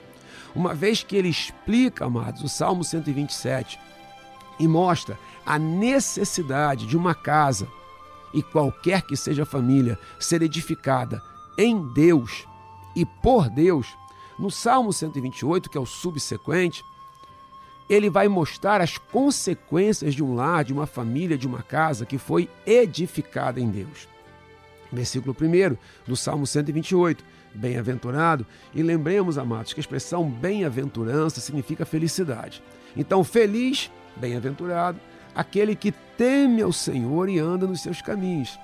Uma 0.53 0.73
vez 0.73 1.03
que 1.03 1.15
ele 1.15 1.29
explica, 1.29 2.03
amados, 2.03 2.43
o 2.43 2.49
Salmo 2.49 2.83
127 2.83 3.79
e 4.59 4.67
mostra 4.67 5.17
a 5.45 5.57
necessidade 5.57 6.85
de 6.85 6.97
uma 6.97 7.15
casa 7.15 7.65
e 8.33 8.43
qualquer 8.43 9.03
que 9.03 9.15
seja 9.15 9.43
a 9.43 9.45
família 9.45 9.97
ser 10.19 10.41
edificada 10.41 11.23
em 11.57 11.81
Deus 11.93 12.45
e 12.93 13.05
por 13.05 13.49
Deus, 13.49 13.87
no 14.37 14.51
Salmo 14.51 14.91
128, 14.91 15.69
que 15.69 15.77
é 15.77 15.81
o 15.81 15.85
subsequente, 15.85 16.83
ele 17.89 18.09
vai 18.09 18.27
mostrar 18.27 18.81
as 18.81 18.97
consequências 18.97 20.13
de 20.15 20.23
um 20.23 20.35
lar, 20.35 20.63
de 20.63 20.73
uma 20.73 20.87
família, 20.87 21.37
de 21.37 21.47
uma 21.47 21.61
casa 21.61 22.05
que 22.05 22.17
foi 22.17 22.49
edificada 22.65 23.59
em 23.59 23.69
Deus. 23.69 24.07
Versículo 24.91 25.35
1 25.39 25.77
do 26.07 26.15
Salmo 26.15 26.47
128. 26.47 27.23
Bem-aventurado. 27.53 28.45
E 28.73 28.81
lembremos, 28.81 29.37
amados, 29.37 29.73
que 29.73 29.79
a 29.79 29.81
expressão 29.81 30.29
bem-aventurança 30.29 31.39
significa 31.39 31.85
felicidade. 31.85 32.61
Então, 32.97 33.23
feliz, 33.23 33.91
bem-aventurado, 34.15 34.99
aquele 35.33 35.75
que 35.75 35.91
teme 36.17 36.61
ao 36.61 36.71
Senhor 36.71 37.29
e 37.29 37.39
anda 37.39 37.67
nos 37.67 37.81
seus 37.81 38.01
caminhos. 38.01 38.57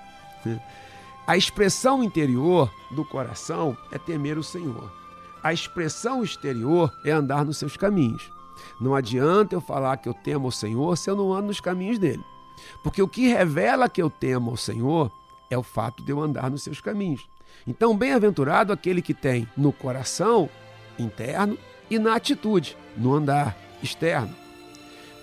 A 1.27 1.37
expressão 1.37 2.03
interior 2.03 2.71
do 2.91 3.05
coração 3.05 3.77
é 3.91 3.97
temer 3.97 4.37
o 4.37 4.43
Senhor. 4.43 4.91
A 5.43 5.53
expressão 5.53 6.23
exterior 6.23 6.91
é 7.05 7.11
andar 7.11 7.45
nos 7.45 7.57
seus 7.57 7.77
caminhos. 7.77 8.29
Não 8.79 8.95
adianta 8.95 9.55
eu 9.55 9.61
falar 9.61 9.97
que 9.97 10.09
eu 10.09 10.13
temo 10.13 10.45
ao 10.45 10.51
Senhor 10.51 10.97
se 10.97 11.09
eu 11.09 11.15
não 11.15 11.33
ando 11.33 11.47
nos 11.47 11.59
caminhos 11.59 11.99
dele. 11.99 12.23
Porque 12.83 13.01
o 13.01 13.07
que 13.07 13.27
revela 13.27 13.89
que 13.89 14.01
eu 14.01 14.09
temo 14.09 14.51
ao 14.51 14.57
Senhor 14.57 15.11
é 15.49 15.57
o 15.57 15.63
fato 15.63 16.03
de 16.03 16.11
eu 16.11 16.21
andar 16.21 16.49
nos 16.49 16.63
seus 16.63 16.79
caminhos. 16.79 17.27
Então, 17.67 17.95
bem-aventurado 17.95 18.73
aquele 18.73 19.01
que 19.01 19.13
tem 19.13 19.47
no 19.55 19.71
coração 19.71 20.49
interno 20.97 21.57
e 21.89 21.99
na 21.99 22.15
atitude, 22.15 22.77
no 22.97 23.13
andar 23.13 23.57
externo. 23.83 24.33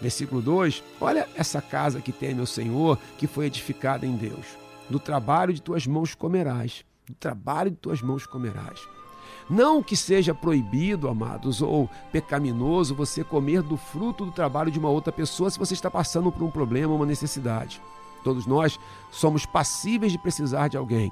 Versículo 0.00 0.40
2: 0.40 0.82
Olha 1.00 1.28
essa 1.34 1.60
casa 1.60 2.00
que 2.00 2.12
teme 2.12 2.40
o 2.40 2.46
Senhor, 2.46 2.98
que 3.16 3.26
foi 3.26 3.46
edificada 3.46 4.06
em 4.06 4.16
Deus. 4.16 4.46
Do 4.88 5.00
trabalho 5.00 5.52
de 5.52 5.60
tuas 5.60 5.86
mãos 5.86 6.14
comerás. 6.14 6.84
Do 7.06 7.14
trabalho 7.14 7.70
de 7.70 7.76
tuas 7.76 8.00
mãos 8.02 8.26
comerás. 8.26 8.80
Não 9.48 9.82
que 9.82 9.96
seja 9.96 10.34
proibido, 10.34 11.08
amados, 11.08 11.62
ou 11.62 11.88
pecaminoso 12.12 12.94
você 12.94 13.24
comer 13.24 13.62
do 13.62 13.76
fruto 13.76 14.26
do 14.26 14.32
trabalho 14.32 14.70
de 14.70 14.78
uma 14.78 14.90
outra 14.90 15.12
pessoa 15.12 15.50
se 15.50 15.58
você 15.58 15.74
está 15.74 15.90
passando 15.90 16.30
por 16.30 16.42
um 16.42 16.50
problema, 16.50 16.94
uma 16.94 17.06
necessidade. 17.06 17.80
Todos 18.22 18.46
nós 18.46 18.78
somos 19.10 19.46
passíveis 19.46 20.12
de 20.12 20.18
precisar 20.18 20.68
de 20.68 20.76
alguém. 20.76 21.10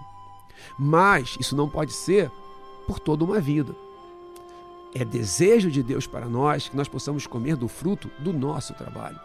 Mas 0.79 1.37
isso 1.41 1.57
não 1.57 1.69
pode 1.69 1.93
ser 1.93 2.31
por 2.87 2.99
toda 2.99 3.25
uma 3.25 3.41
vida. 3.41 3.75
É 4.95 5.05
desejo 5.05 5.71
de 5.71 5.83
Deus 5.83 6.07
para 6.07 6.27
nós 6.27 6.69
que 6.69 6.77
nós 6.77 6.89
possamos 6.89 7.27
comer 7.27 7.57
do 7.57 7.69
fruto 7.69 8.11
do 8.19 8.33
nosso 8.33 8.75
trabalho. 8.75 9.19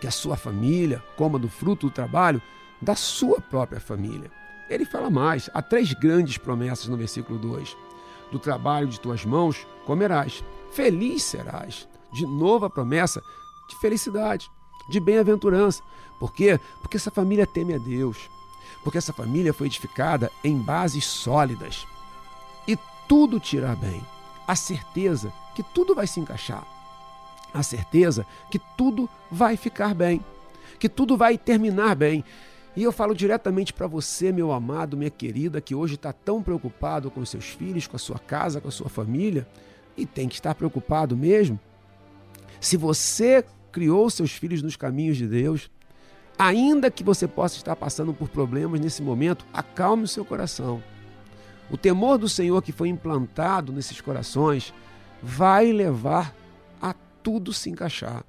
Que 0.00 0.06
a 0.06 0.10
sua 0.10 0.36
família 0.36 1.02
coma 1.16 1.38
do 1.38 1.48
fruto 1.48 1.88
do 1.88 1.92
trabalho 1.92 2.40
da 2.80 2.94
sua 2.94 3.40
própria 3.40 3.80
família. 3.80 4.30
Ele 4.68 4.84
fala 4.84 5.10
mais, 5.10 5.50
há 5.52 5.60
três 5.60 5.92
grandes 5.92 6.38
promessas 6.38 6.88
no 6.88 6.96
versículo 6.96 7.38
2. 7.38 7.76
Do 8.30 8.38
trabalho 8.38 8.88
de 8.88 8.98
tuas 9.00 9.24
mãos 9.24 9.66
comerás, 9.86 10.42
feliz 10.72 11.22
serás. 11.22 11.88
De 12.12 12.26
novo 12.26 12.64
a 12.64 12.70
promessa 12.70 13.22
de 13.68 13.76
felicidade, 13.76 14.50
de 14.88 15.00
bem-aventurança. 15.00 15.82
Por 16.18 16.32
quê? 16.32 16.58
Porque 16.80 16.96
essa 16.96 17.10
família 17.10 17.46
teme 17.46 17.74
a 17.74 17.78
Deus. 17.78 18.30
Porque 18.82 18.98
essa 18.98 19.12
família 19.12 19.52
foi 19.52 19.66
edificada 19.66 20.30
em 20.42 20.58
bases 20.58 21.04
sólidas. 21.04 21.86
E 22.66 22.78
tudo 23.08 23.40
te 23.40 23.56
irá 23.56 23.74
bem. 23.74 24.04
A 24.46 24.54
certeza 24.54 25.32
que 25.54 25.62
tudo 25.62 25.94
vai 25.94 26.06
se 26.06 26.20
encaixar. 26.20 26.66
A 27.52 27.62
certeza 27.62 28.26
que 28.50 28.58
tudo 28.76 29.08
vai 29.30 29.56
ficar 29.56 29.94
bem. 29.94 30.24
Que 30.78 30.88
tudo 30.88 31.16
vai 31.16 31.38
terminar 31.38 31.94
bem. 31.94 32.24
E 32.76 32.82
eu 32.82 32.90
falo 32.90 33.14
diretamente 33.14 33.72
para 33.72 33.86
você, 33.86 34.32
meu 34.32 34.50
amado, 34.50 34.96
minha 34.96 35.10
querida, 35.10 35.60
que 35.60 35.74
hoje 35.74 35.94
está 35.94 36.12
tão 36.12 36.42
preocupado 36.42 37.10
com 37.10 37.24
seus 37.24 37.46
filhos, 37.46 37.86
com 37.86 37.94
a 37.94 37.98
sua 38.00 38.18
casa, 38.18 38.60
com 38.60 38.66
a 38.66 38.72
sua 38.72 38.88
família, 38.88 39.46
e 39.96 40.04
tem 40.04 40.28
que 40.28 40.34
estar 40.34 40.54
preocupado 40.56 41.16
mesmo. 41.16 41.58
Se 42.60 42.76
você 42.76 43.44
criou 43.70 44.10
seus 44.10 44.32
filhos 44.32 44.60
nos 44.60 44.74
caminhos 44.74 45.16
de 45.16 45.26
Deus, 45.26 45.70
ainda 46.36 46.90
que 46.90 47.04
você 47.04 47.28
possa 47.28 47.56
estar 47.56 47.76
passando 47.76 48.12
por 48.12 48.28
problemas 48.28 48.80
nesse 48.80 49.02
momento, 49.02 49.46
acalme 49.52 50.04
o 50.04 50.08
seu 50.08 50.24
coração. 50.24 50.82
O 51.70 51.76
temor 51.76 52.18
do 52.18 52.28
Senhor 52.28 52.60
que 52.60 52.72
foi 52.72 52.88
implantado 52.88 53.72
nesses 53.72 54.00
corações 54.00 54.74
vai 55.22 55.72
levar 55.72 56.34
a 56.82 56.92
tudo 57.22 57.52
se 57.52 57.70
encaixar. 57.70 58.24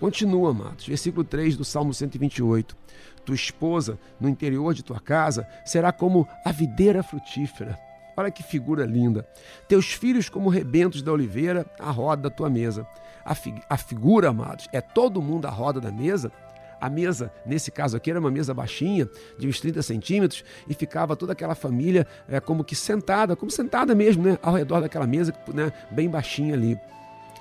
Continua, 0.00 0.50
amados. 0.50 0.86
Versículo 0.86 1.22
3 1.22 1.58
do 1.58 1.64
Salmo 1.64 1.92
128. 1.92 2.74
Tua 3.22 3.34
esposa, 3.34 3.98
no 4.18 4.30
interior 4.30 4.72
de 4.72 4.82
tua 4.82 4.98
casa, 4.98 5.46
será 5.62 5.92
como 5.92 6.26
a 6.42 6.50
videira 6.50 7.02
frutífera. 7.02 7.78
Olha 8.16 8.30
que 8.30 8.42
figura 8.42 8.86
linda. 8.86 9.28
Teus 9.68 9.92
filhos, 9.92 10.30
como 10.30 10.48
rebentos 10.48 11.02
da 11.02 11.12
oliveira, 11.12 11.66
à 11.78 11.90
roda 11.90 12.22
da 12.22 12.30
tua 12.30 12.48
mesa. 12.48 12.86
A, 13.22 13.34
fi 13.34 13.54
a 13.68 13.76
figura, 13.76 14.30
amados, 14.30 14.66
é 14.72 14.80
todo 14.80 15.20
mundo 15.20 15.46
à 15.46 15.50
roda 15.50 15.80
da 15.80 15.92
mesa. 15.92 16.32
A 16.80 16.88
mesa, 16.88 17.30
nesse 17.44 17.70
caso 17.70 17.94
aqui, 17.94 18.10
era 18.10 18.18
uma 18.18 18.30
mesa 18.30 18.54
baixinha, 18.54 19.06
de 19.38 19.46
uns 19.46 19.60
30 19.60 19.82
centímetros, 19.82 20.42
e 20.66 20.72
ficava 20.72 21.14
toda 21.14 21.34
aquela 21.34 21.54
família 21.54 22.06
é, 22.26 22.40
como 22.40 22.64
que 22.64 22.74
sentada, 22.74 23.36
como 23.36 23.50
sentada 23.50 23.94
mesmo, 23.94 24.22
né, 24.22 24.38
ao 24.42 24.54
redor 24.54 24.80
daquela 24.80 25.06
mesa, 25.06 25.34
né, 25.52 25.70
bem 25.90 26.08
baixinha 26.08 26.54
ali. 26.54 26.78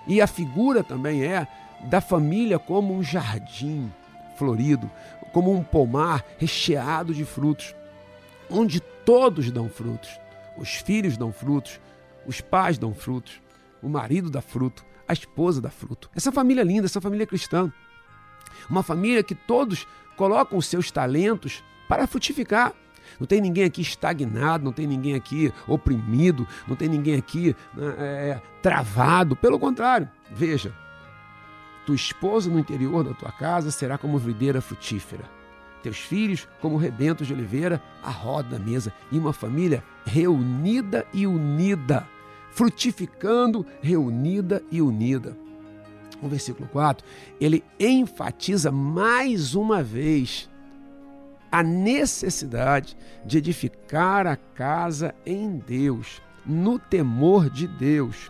E 0.05 0.21
a 0.21 0.27
figura 0.27 0.83
também 0.83 1.23
é 1.23 1.47
da 1.85 2.01
família 2.01 2.59
como 2.59 2.93
um 2.93 3.03
jardim 3.03 3.91
florido, 4.37 4.89
como 5.31 5.53
um 5.53 5.63
pomar 5.63 6.23
recheado 6.37 7.13
de 7.13 7.25
frutos, 7.25 7.75
onde 8.49 8.79
todos 8.79 9.51
dão 9.51 9.69
frutos. 9.69 10.09
Os 10.57 10.75
filhos 10.75 11.17
dão 11.17 11.31
frutos, 11.31 11.79
os 12.25 12.41
pais 12.41 12.77
dão 12.77 12.93
frutos, 12.93 13.41
o 13.81 13.87
marido 13.87 14.29
dá 14.29 14.41
fruto, 14.41 14.85
a 15.07 15.13
esposa 15.13 15.61
dá 15.61 15.69
fruto. 15.69 16.09
Essa 16.15 16.31
família 16.31 16.63
linda, 16.63 16.85
essa 16.85 17.01
família 17.01 17.25
cristã. 17.25 17.71
Uma 18.69 18.83
família 18.83 19.23
que 19.23 19.35
todos 19.35 19.87
colocam 20.17 20.57
os 20.57 20.65
seus 20.65 20.91
talentos 20.91 21.63
para 21.87 22.05
frutificar. 22.07 22.73
Não 23.19 23.25
tem 23.25 23.41
ninguém 23.41 23.63
aqui 23.63 23.81
estagnado, 23.81 24.63
não 24.63 24.71
tem 24.71 24.85
ninguém 24.85 25.15
aqui 25.15 25.51
oprimido, 25.67 26.47
não 26.67 26.75
tem 26.75 26.87
ninguém 26.87 27.15
aqui 27.15 27.55
né, 27.73 27.95
é, 27.97 28.41
travado. 28.61 29.35
Pelo 29.35 29.57
contrário, 29.57 30.07
veja, 30.29 30.73
tua 31.89 31.95
esposa 31.95 32.51
no 32.51 32.59
interior 32.59 33.03
da 33.03 33.15
tua 33.15 33.31
casa 33.31 33.71
será 33.71 33.97
como 33.97 34.19
videira 34.19 34.61
frutífera. 34.61 35.23
Teus 35.81 35.97
filhos 35.97 36.47
como 36.61 36.77
rebentos 36.77 37.25
de 37.25 37.33
oliveira 37.33 37.81
à 38.03 38.11
roda 38.11 38.59
da 38.59 38.63
mesa. 38.63 38.93
E 39.11 39.17
uma 39.17 39.33
família 39.33 39.83
reunida 40.05 41.03
e 41.11 41.25
unida. 41.25 42.07
Frutificando, 42.51 43.65
reunida 43.81 44.61
e 44.71 44.83
unida. 44.83 45.35
O 46.21 46.27
versículo 46.27 46.69
4, 46.69 47.03
ele 47.41 47.63
enfatiza 47.79 48.71
mais 48.71 49.55
uma 49.55 49.81
vez 49.81 50.47
a 51.51 51.63
necessidade 51.63 52.95
de 53.25 53.39
edificar 53.39 54.27
a 54.27 54.35
casa 54.35 55.15
em 55.25 55.57
Deus, 55.57 56.21
no 56.45 56.77
temor 56.77 57.49
de 57.49 57.67
Deus. 57.67 58.29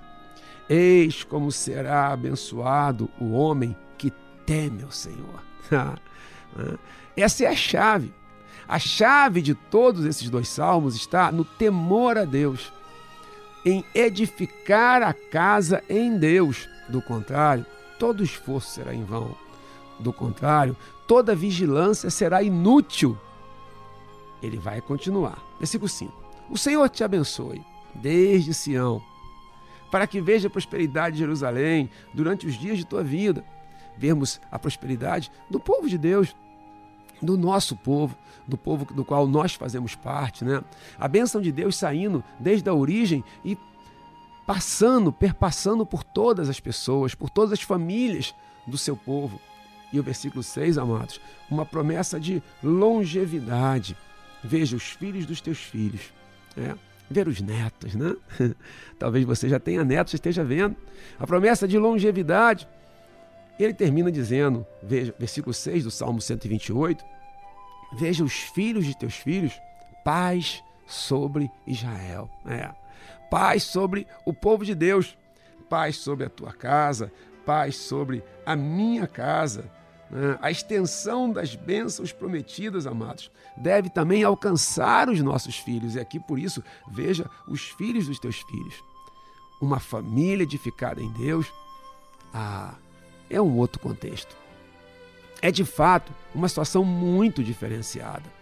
Eis 0.70 1.24
como 1.24 1.52
será 1.52 2.14
abençoado 2.14 3.10
o 3.20 3.32
homem 3.32 3.76
que 3.98 4.12
teme 4.46 4.84
o 4.84 4.92
Senhor. 4.92 5.44
Essa 7.18 7.46
é 7.46 7.48
a 7.48 7.56
chave. 7.56 8.14
A 8.68 8.78
chave 8.78 9.42
de 9.42 9.56
todos 9.56 10.06
esses 10.06 10.30
dois 10.30 10.48
salmos 10.48 10.96
está 10.96 11.32
no 11.32 11.44
temor 11.44 12.20
a 12.20 12.24
Deus, 12.24 12.72
em 13.66 13.84
edificar 13.96 15.02
a 15.02 15.12
casa 15.12 15.84
em 15.90 16.20
Deus. 16.20 16.70
Do 16.88 17.02
contrário, 17.02 17.66
todo 17.98 18.24
esforço 18.24 18.70
será 18.70 18.94
em 18.94 19.04
vão. 19.04 19.36
Do 20.00 20.14
contrário, 20.14 20.78
toda 21.08 21.36
vigilância 21.36 22.12
será 22.12 22.44
inútil. 22.44 23.18
Ele 24.42 24.58
vai 24.58 24.82
continuar. 24.82 25.44
Versículo 25.58 25.90
5. 25.90 26.14
O 26.52 26.58
Senhor 26.58 26.88
te 26.90 27.04
abençoe 27.04 27.62
desde 27.96 28.54
Sião 28.54 29.02
para 29.92 30.08
que 30.08 30.22
veja 30.22 30.48
a 30.48 30.52
prosperidade 30.52 31.14
de 31.14 31.20
Jerusalém 31.20 31.90
durante 32.14 32.46
os 32.46 32.56
dias 32.56 32.78
de 32.78 32.86
tua 32.86 33.04
vida. 33.04 33.44
Vermos 33.98 34.40
a 34.52 34.58
prosperidade 34.58 35.32
do 35.50 35.60
povo 35.60 35.90
de 35.90 35.98
Deus, 35.98 36.36
do 37.22 37.38
nosso 37.38 37.76
povo, 37.76 38.18
do 38.48 38.58
povo 38.58 38.86
do 38.94 39.04
qual 39.04 39.28
nós 39.28 39.54
fazemos 39.54 39.96
parte, 39.96 40.46
né? 40.46 40.64
A 40.98 41.08
bênção 41.08 41.42
de 41.42 41.52
Deus 41.52 41.76
saindo 41.76 42.24
desde 42.40 42.70
a 42.70 42.74
origem 42.74 43.24
e 43.44 43.58
passando, 44.48 45.12
perpassando 45.12 45.86
por 45.86 46.04
todas 46.04 46.50
as 46.50 46.60
pessoas, 46.60 47.14
por 47.14 47.30
todas 47.30 47.54
as 47.54 47.62
famílias 47.62 48.34
do 48.66 48.78
seu 48.78 48.96
povo. 48.96 49.40
E 49.92 50.00
o 50.00 50.04
versículo 50.04 50.44
6, 50.44 50.78
amados, 50.78 51.20
uma 51.50 51.66
promessa 51.66 52.20
de 52.20 52.42
longevidade. 52.64 53.98
Veja 54.44 54.76
os 54.76 54.84
filhos 54.84 55.26
dos 55.26 55.42
teus 55.42 55.60
filhos. 55.60 56.14
É 56.56 56.76
ver 57.10 57.28
os 57.28 57.42
netos, 57.42 57.96
né? 57.96 58.16
Talvez 59.00 59.26
você 59.26 59.50
já 59.50 59.60
tenha 59.60 59.84
netos, 59.84 60.14
esteja 60.14 60.44
vendo. 60.44 60.76
A 61.20 61.26
promessa 61.26 61.68
de 61.68 61.78
longevidade. 61.78 62.68
Ele 63.60 63.74
termina 63.74 64.12
dizendo, 64.12 64.66
veja, 64.82 65.14
versículo 65.20 65.54
6 65.54 65.84
do 65.84 65.92
Salmo 65.92 66.22
128, 66.22 67.04
veja 68.00 68.24
os 68.24 68.34
filhos 68.34 68.86
de 68.86 68.98
teus 68.98 69.16
filhos, 69.16 69.60
paz 70.04 70.64
sobre 70.88 71.52
Israel. 71.68 72.30
É. 72.46 72.70
Paz 73.30 73.64
sobre 73.64 74.08
o 74.26 74.34
povo 74.34 74.64
de 74.64 74.74
Deus, 74.74 75.18
paz 75.70 75.98
sobre 75.98 76.26
a 76.26 76.30
tua 76.30 76.54
casa, 76.54 77.12
paz 77.46 77.76
sobre 77.76 78.24
a 78.46 78.56
minha 78.56 79.06
casa, 79.08 79.70
a 80.42 80.50
extensão 80.50 81.32
das 81.32 81.56
bênçãos 81.56 82.12
prometidas, 82.12 82.88
amados, 82.88 83.30
deve 83.56 83.90
também 83.90 84.24
alcançar 84.24 85.08
os 85.10 85.22
nossos 85.22 85.58
filhos. 85.58 85.96
E 85.96 86.00
aqui, 86.00 86.20
por 86.20 86.40
isso, 86.40 86.64
veja 86.90 87.30
os 87.48 87.62
filhos 87.62 88.08
dos 88.08 88.20
teus 88.20 88.38
filhos. 88.42 88.84
Uma 89.62 89.80
família 89.80 90.44
edificada 90.44 91.02
em 91.02 91.12
Deus, 91.12 91.52
ah, 92.34 92.74
é 93.30 93.40
um 93.42 93.58
outro 93.58 93.80
contexto. 93.80 94.36
É 95.42 95.52
de 95.52 95.64
fato 95.64 96.12
uma 96.34 96.50
situação 96.50 96.84
muito 96.84 97.44
diferenciada. 97.44 98.40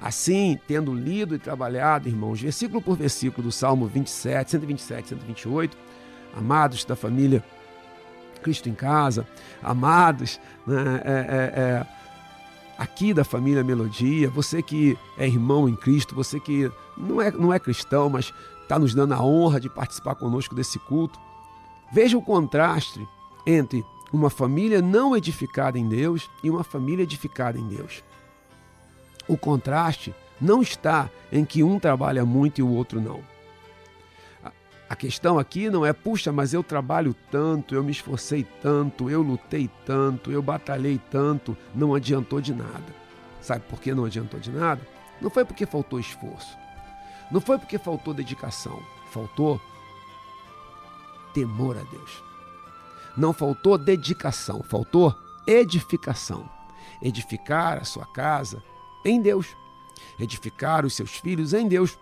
Assim, 0.00 0.58
tendo 0.68 0.92
lido 0.94 1.34
e 1.34 1.38
trabalhado, 1.38 2.08
irmãos, 2.08 2.40
versículo 2.40 2.82
por 2.82 2.96
versículo 2.96 3.44
do 3.44 3.52
Salmo 3.52 3.86
27, 3.86 4.50
127, 4.50 5.08
128, 5.08 5.76
amados 6.36 6.84
da 6.84 6.94
família 6.94 7.42
Cristo 8.46 8.68
em 8.68 8.74
casa, 8.74 9.26
amados 9.60 10.40
né, 10.64 11.02
é, 11.04 11.10
é, 11.10 11.60
é, 11.60 11.86
aqui 12.78 13.12
da 13.12 13.24
família 13.24 13.64
Melodia, 13.64 14.30
você 14.30 14.62
que 14.62 14.96
é 15.18 15.26
irmão 15.26 15.68
em 15.68 15.74
Cristo, 15.74 16.14
você 16.14 16.38
que 16.38 16.70
não 16.96 17.20
é, 17.20 17.32
não 17.32 17.52
é 17.52 17.58
cristão, 17.58 18.08
mas 18.08 18.32
está 18.62 18.78
nos 18.78 18.94
dando 18.94 19.14
a 19.14 19.20
honra 19.20 19.58
de 19.58 19.68
participar 19.68 20.14
conosco 20.14 20.54
desse 20.54 20.78
culto. 20.78 21.18
Veja 21.92 22.16
o 22.16 22.22
contraste 22.22 23.04
entre 23.44 23.84
uma 24.12 24.30
família 24.30 24.80
não 24.80 25.16
edificada 25.16 25.76
em 25.76 25.88
Deus 25.88 26.30
e 26.44 26.48
uma 26.48 26.62
família 26.62 27.02
edificada 27.02 27.58
em 27.58 27.66
Deus. 27.66 28.04
O 29.26 29.36
contraste 29.36 30.14
não 30.40 30.62
está 30.62 31.10
em 31.32 31.44
que 31.44 31.64
um 31.64 31.80
trabalha 31.80 32.24
muito 32.24 32.60
e 32.60 32.62
o 32.62 32.72
outro 32.72 33.00
não. 33.00 33.20
A 34.88 34.94
questão 34.94 35.38
aqui 35.38 35.68
não 35.68 35.84
é, 35.84 35.92
puxa, 35.92 36.30
mas 36.30 36.54
eu 36.54 36.62
trabalho 36.62 37.14
tanto, 37.30 37.74
eu 37.74 37.82
me 37.82 37.90
esforcei 37.90 38.44
tanto, 38.62 39.10
eu 39.10 39.20
lutei 39.20 39.68
tanto, 39.84 40.30
eu 40.30 40.40
batalhei 40.40 41.00
tanto, 41.10 41.56
não 41.74 41.94
adiantou 41.94 42.40
de 42.40 42.54
nada. 42.54 42.94
Sabe 43.40 43.64
por 43.68 43.80
que 43.80 43.92
não 43.92 44.04
adiantou 44.04 44.38
de 44.38 44.50
nada? 44.50 44.86
Não 45.20 45.28
foi 45.28 45.44
porque 45.44 45.66
faltou 45.66 45.98
esforço. 45.98 46.56
Não 47.30 47.40
foi 47.40 47.58
porque 47.58 47.78
faltou 47.78 48.14
dedicação. 48.14 48.80
Faltou 49.10 49.60
temor 51.34 51.76
a 51.76 51.82
Deus. 51.82 52.22
Não 53.16 53.32
faltou 53.32 53.76
dedicação, 53.76 54.62
faltou 54.62 55.14
edificação. 55.46 56.48
Edificar 57.02 57.78
a 57.78 57.84
sua 57.84 58.06
casa 58.06 58.62
em 59.04 59.20
Deus. 59.20 59.48
Edificar 60.18 60.84
os 60.84 60.94
seus 60.94 61.10
filhos 61.10 61.52
em 61.52 61.66
Deus 61.66 61.98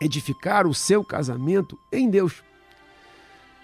edificar 0.00 0.66
o 0.66 0.74
seu 0.74 1.04
casamento 1.04 1.78
em 1.92 2.08
Deus. 2.08 2.42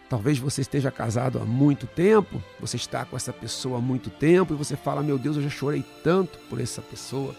Talvez 0.08 0.38
você 0.38 0.60
esteja 0.60 0.90
casado 0.90 1.40
há 1.40 1.44
muito 1.44 1.86
tempo, 1.86 2.40
você 2.60 2.76
está 2.76 3.04
com 3.04 3.16
essa 3.16 3.32
pessoa 3.32 3.78
há 3.78 3.80
muito 3.80 4.08
tempo 4.08 4.54
e 4.54 4.56
você 4.56 4.76
fala: 4.76 5.02
Meu 5.02 5.18
Deus, 5.18 5.36
eu 5.36 5.42
já 5.42 5.50
chorei 5.50 5.84
tanto 6.04 6.38
por 6.48 6.60
essa 6.60 6.80
pessoa, 6.80 7.34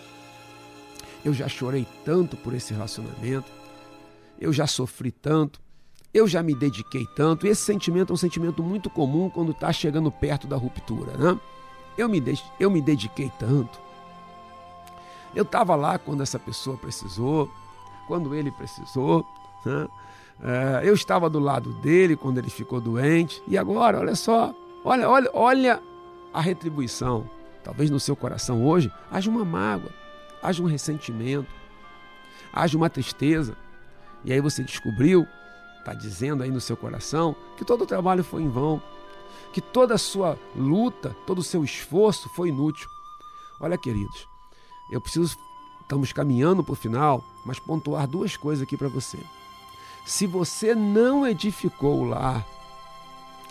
eu 1.23 1.33
já 1.33 1.47
chorei 1.47 1.88
tanto 2.03 2.36
por 2.36 2.53
esse 2.53 2.73
relacionamento, 2.73 3.49
eu 4.39 4.51
já 4.51 4.67
sofri 4.67 5.12
tanto, 5.12 5.62
eu 6.13 6.27
já 6.27 6.43
me 6.43 6.53
dediquei 6.53 7.05
tanto. 7.15 7.47
E 7.47 7.49
esse 7.49 7.62
sentimento 7.62 8.12
é 8.12 8.15
um 8.15 8.17
sentimento 8.17 8.62
muito 8.62 8.89
comum 8.89 9.29
quando 9.29 9.51
está 9.51 9.71
chegando 9.71 10.12
perto 10.12 10.45
da 10.45 10.57
ruptura, 10.57 11.15
né? 11.15 11.39
Eu 11.97 12.10
me, 12.10 12.21
eu 12.60 12.69
me 12.69 12.81
dediquei 12.81 13.31
tanto, 13.39 13.79
eu 15.33 15.43
estava 15.43 15.73
lá 15.75 15.97
quando 15.97 16.21
essa 16.21 16.38
pessoa 16.38 16.77
precisou, 16.77 17.49
quando 18.08 18.34
ele 18.34 18.52
precisou. 18.52 19.26
Né? 19.65 19.88
É, 20.43 20.82
eu 20.88 20.93
estava 20.93 21.30
do 21.30 21.39
lado 21.39 21.74
dele 21.74 22.15
quando 22.15 22.38
ele 22.38 22.50
ficou 22.50 22.80
doente. 22.80 23.41
E 23.48 23.58
agora, 23.58 24.00
olha 24.00 24.15
só, 24.15 24.54
olha, 24.84 25.10
olha, 25.10 25.30
olha 25.34 25.84
a 26.34 26.41
retribuição. 26.41 27.30
Talvez 27.63 27.89
no 27.89 28.00
seu 28.00 28.15
coração 28.15 28.65
hoje 28.65 28.91
haja 29.12 29.30
uma 29.30 29.43
mágoa, 29.43 29.91
haja 30.41 30.63
um 30.63 30.67
ressentimento, 30.67 31.52
haja 32.54 32.78
uma 32.78 32.89
tristeza. 32.89 33.58
E 34.24 34.32
aí 34.32 34.39
você 34.39 34.63
descobriu, 34.63 35.28
está 35.80 35.93
dizendo 35.93 36.43
aí 36.43 36.50
no 36.50 36.62
seu 36.62 36.78
coração, 36.78 37.36
que 37.58 37.65
todo 37.65 37.84
o 37.84 37.88
trabalho 37.88 38.24
foi 38.24 38.41
em 38.41 38.50
vão, 38.50 38.82
que 39.52 39.60
toda 39.62 39.96
a 39.96 39.98
sua 39.98 40.38
luta, 40.56 41.15
todo 41.26 41.39
o 41.39 41.43
seu 41.43 41.63
esforço 41.63 42.30
foi 42.30 42.50
inútil. 42.50 42.89
Olha, 43.60 43.78
queridos, 43.78 44.28
eu 44.91 45.02
preciso 45.02 45.36
Estamos 45.88 46.12
caminhando 46.12 46.65
para 46.65 46.73
o 46.73 46.76
final, 46.76 47.23
mas 47.45 47.60
pontuar 47.60 48.06
duas 48.06 48.36
coisas 48.36 48.62
aqui 48.62 48.76
para 48.76 48.89
você. 48.89 49.17
Se 50.06 50.28
você 50.28 50.76
não 50.76 51.26
edificou 51.26 52.02
o 52.02 52.04
lar, 52.04 52.45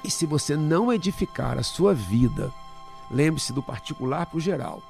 e 0.04 0.10
se 0.10 0.26
você 0.26 0.54
não 0.54 0.92
edificar 0.92 1.56
a 1.56 1.62
sua 1.62 1.94
vida, 1.94 2.52
lembre-se 3.10 3.54
do 3.54 3.62
particular 3.62 4.26
para 4.26 4.36
o 4.36 4.40
geral. 4.40 4.82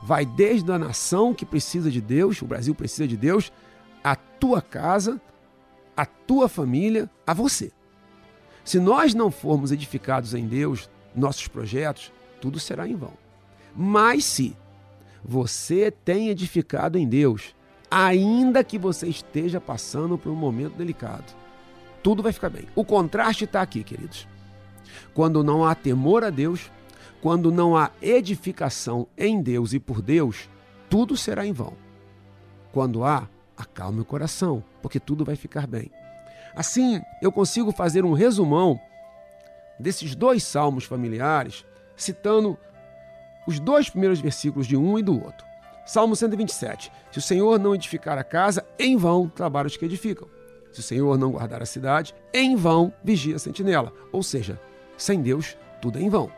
Vai 0.00 0.24
desde 0.24 0.70
a 0.70 0.78
nação 0.78 1.34
que 1.34 1.44
precisa 1.44 1.90
de 1.90 2.00
Deus, 2.00 2.40
o 2.40 2.46
Brasil 2.46 2.72
precisa 2.72 3.08
de 3.08 3.16
Deus, 3.16 3.50
a 4.04 4.14
tua 4.14 4.62
casa, 4.62 5.20
a 5.96 6.06
tua 6.06 6.48
família, 6.48 7.10
a 7.26 7.34
você. 7.34 7.72
Se 8.64 8.78
nós 8.78 9.12
não 9.12 9.32
formos 9.32 9.72
edificados 9.72 10.34
em 10.34 10.46
Deus, 10.46 10.88
nossos 11.16 11.48
projetos, 11.48 12.12
tudo 12.40 12.60
será 12.60 12.86
em 12.86 12.94
vão. 12.94 13.14
Mas 13.74 14.24
se 14.24 14.56
você 15.24 15.90
tem 15.90 16.28
edificado 16.28 16.98
em 16.98 17.08
Deus, 17.08 17.54
ainda 17.90 18.64
que 18.64 18.78
você 18.78 19.06
esteja 19.06 19.60
passando 19.60 20.18
por 20.18 20.30
um 20.30 20.36
momento 20.36 20.76
delicado. 20.76 21.32
Tudo 22.02 22.22
vai 22.22 22.32
ficar 22.32 22.50
bem. 22.50 22.66
O 22.74 22.84
contraste 22.84 23.44
está 23.44 23.62
aqui, 23.62 23.84
queridos. 23.84 24.26
Quando 25.14 25.44
não 25.44 25.64
há 25.64 25.74
temor 25.74 26.24
a 26.24 26.30
Deus, 26.30 26.70
quando 27.20 27.52
não 27.52 27.76
há 27.76 27.90
edificação 28.00 29.06
em 29.16 29.40
Deus 29.40 29.72
e 29.72 29.78
por 29.78 30.02
Deus, 30.02 30.48
tudo 30.90 31.16
será 31.16 31.46
em 31.46 31.52
vão. 31.52 31.74
Quando 32.72 33.04
há, 33.04 33.28
acalme 33.56 34.00
o 34.00 34.04
coração, 34.04 34.64
porque 34.80 34.98
tudo 34.98 35.24
vai 35.24 35.36
ficar 35.36 35.66
bem. 35.66 35.90
Assim, 36.54 37.00
eu 37.20 37.30
consigo 37.30 37.70
fazer 37.70 38.04
um 38.04 38.12
resumão 38.12 38.80
desses 39.78 40.14
dois 40.14 40.42
salmos 40.42 40.84
familiares, 40.84 41.64
citando 41.96 42.58
os 43.46 43.58
dois 43.58 43.88
primeiros 43.88 44.20
versículos 44.20 44.66
de 44.66 44.76
um 44.76 44.98
e 44.98 45.02
do 45.02 45.14
outro. 45.14 45.46
Salmo 45.84 46.14
127. 46.14 46.92
Se 47.10 47.18
o 47.18 47.22
Senhor 47.22 47.58
não 47.58 47.74
edificar 47.74 48.16
a 48.16 48.24
casa, 48.24 48.64
em 48.78 48.96
vão 48.96 49.28
trabalham 49.28 49.66
os 49.66 49.76
que 49.76 49.84
edificam. 49.84 50.28
Se 50.72 50.80
o 50.80 50.82
Senhor 50.82 51.18
não 51.18 51.32
guardar 51.32 51.60
a 51.62 51.66
cidade, 51.66 52.14
em 52.32 52.56
vão 52.56 52.92
vigia 53.02 53.36
a 53.36 53.38
sentinela. 53.38 53.92
Ou 54.10 54.22
seja, 54.22 54.58
sem 54.96 55.20
Deus, 55.20 55.56
tudo 55.80 55.98
é 55.98 56.02
em 56.02 56.08
vão. 56.08 56.30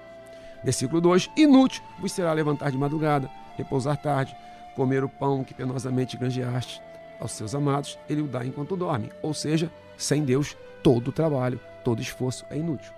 Versículo 0.65 1.01
2: 1.01 1.31
Inútil 1.37 1.83
vos 2.01 2.11
será 2.11 2.33
levantar 2.33 2.71
de 2.71 2.79
madrugada, 2.79 3.31
repousar 3.57 4.01
tarde, 4.01 4.35
comer 4.75 5.05
o 5.05 5.09
pão 5.09 5.45
que 5.45 5.55
penosamente 5.55 6.17
granjeaste. 6.17 6.83
Aos 7.21 7.33
seus 7.33 7.55
amados, 7.55 7.99
ele 8.09 8.23
o 8.23 8.27
dá 8.27 8.45
enquanto 8.45 8.77
dorme. 8.77 9.13
Ou 9.23 9.33
seja, 9.33 9.71
sem 9.97 10.25
Deus, 10.25 10.57
todo 10.83 11.13
trabalho, 11.13 11.61
todo 11.85 12.03
esforço 12.03 12.45
é 12.51 12.57
inútil. 12.57 12.93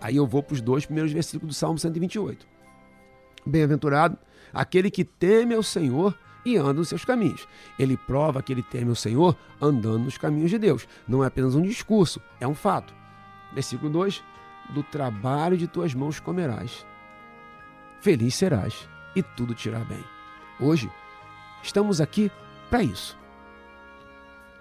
Aí 0.00 0.16
eu 0.16 0.26
vou 0.26 0.42
para 0.42 0.54
os 0.54 0.60
dois 0.60 0.84
primeiros 0.86 1.12
versículos 1.12 1.54
do 1.54 1.58
Salmo 1.58 1.78
128. 1.78 2.53
Bem-aventurado 3.44 4.18
aquele 4.52 4.90
que 4.90 5.04
teme 5.04 5.54
ao 5.54 5.62
Senhor 5.62 6.16
e 6.44 6.56
anda 6.56 6.74
nos 6.74 6.88
seus 6.88 7.04
caminhos. 7.04 7.48
Ele 7.78 7.96
prova 7.96 8.42
que 8.42 8.52
ele 8.52 8.62
teme 8.62 8.90
ao 8.90 8.94
Senhor 8.94 9.36
andando 9.60 10.04
nos 10.04 10.18
caminhos 10.18 10.50
de 10.50 10.58
Deus. 10.58 10.86
Não 11.08 11.24
é 11.24 11.26
apenas 11.26 11.54
um 11.54 11.62
discurso, 11.62 12.20
é 12.40 12.46
um 12.46 12.54
fato. 12.54 12.94
Versículo 13.52 13.90
2: 13.90 14.22
Do 14.70 14.82
trabalho 14.82 15.56
de 15.56 15.66
tuas 15.66 15.94
mãos 15.94 16.20
comerás. 16.20 16.86
Feliz 18.00 18.34
serás 18.34 18.88
e 19.16 19.22
tudo 19.22 19.54
te 19.54 19.68
irá 19.68 19.80
bem. 19.80 20.04
Hoje, 20.60 20.90
estamos 21.62 22.00
aqui 22.00 22.30
para 22.68 22.82
isso. 22.82 23.18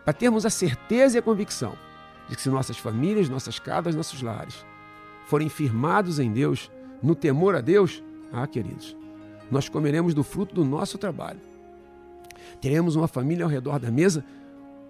Para 0.04 0.14
termos 0.14 0.46
a 0.46 0.50
certeza 0.50 1.18
e 1.18 1.20
a 1.20 1.24
convicção 1.24 1.78
de 2.28 2.36
que 2.36 2.42
se 2.42 2.50
nossas 2.50 2.78
famílias, 2.78 3.30
nossas 3.30 3.60
casas, 3.60 3.96
nossos 3.96 4.22
lares 4.22 4.66
forem 5.26 5.50
firmados 5.50 6.20
em 6.20 6.32
Deus, 6.32 6.70
no 7.02 7.16
temor 7.16 7.56
a 7.56 7.62
Deus, 7.62 8.04
ah, 8.34 8.48
queridos, 8.48 8.98
nós 9.52 9.70
comeremos 9.70 10.16
do 10.16 10.24
fruto 10.24 10.56
do 10.56 10.66
nosso 10.66 10.98
trabalho. 10.98 11.40
Teremos 12.60 12.96
uma 12.96 13.08
família 13.08 13.46
ao 13.46 13.50
redor 13.50 13.78
da 13.78 13.92
mesa, 13.92 14.26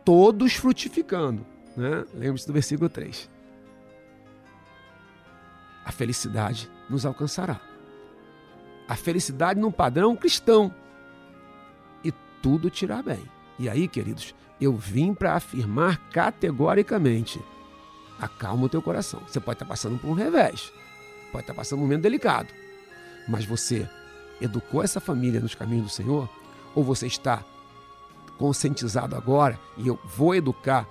todos 0.06 0.54
frutificando. 0.54 1.46
Né? 1.76 2.06
Lembre-se 2.14 2.48
do 2.48 2.54
versículo 2.54 2.89
3. 2.89 3.30
A 5.84 5.91
felicidade 5.91 6.72
nos 6.89 7.06
alcançará. 7.06 7.60
A 8.88 8.96
felicidade 8.96 9.60
num 9.60 9.72
padrão 9.72 10.16
cristão. 10.16 10.74
E 12.02 12.14
tudo 12.41 12.70
te 12.70 12.86
irá 12.86 13.02
bem. 13.02 13.24
E 13.60 13.68
aí, 13.68 13.89
queridos, 13.89 14.34
eu 14.62 14.74
vim 14.74 15.14
para 15.14 15.34
afirmar 15.34 15.98
categoricamente: 16.12 17.41
acalma 18.18 18.66
o 18.66 18.70
teu 18.70 18.82
coração. 18.82 19.22
Você 19.28 19.41
pode 19.41 19.56
estar 19.56 19.66
passando 19.66 20.00
por 20.00 20.10
um 20.10 20.14
revés, 20.14 20.72
pode 21.32 21.44
estar 21.44 21.54
passando 21.54 21.80
por 21.80 21.84
um 21.84 21.88
momento 21.88 22.04
delicado 22.04 22.62
mas 23.28 23.45
você 23.45 23.88
educou 24.41 24.84
essa 24.84 24.99
família 24.99 25.39
nos 25.39 25.55
caminhos 25.55 25.86
do 25.86 25.91
Senhor? 25.91 26.30
Ou 26.76 26.84
você 26.84 27.07
está 27.07 27.43
conscientizado 28.38 29.15
agora 29.15 29.59
e 29.78 29.88
eu 29.88 29.99
vou 30.03 30.36
educar 30.36 30.88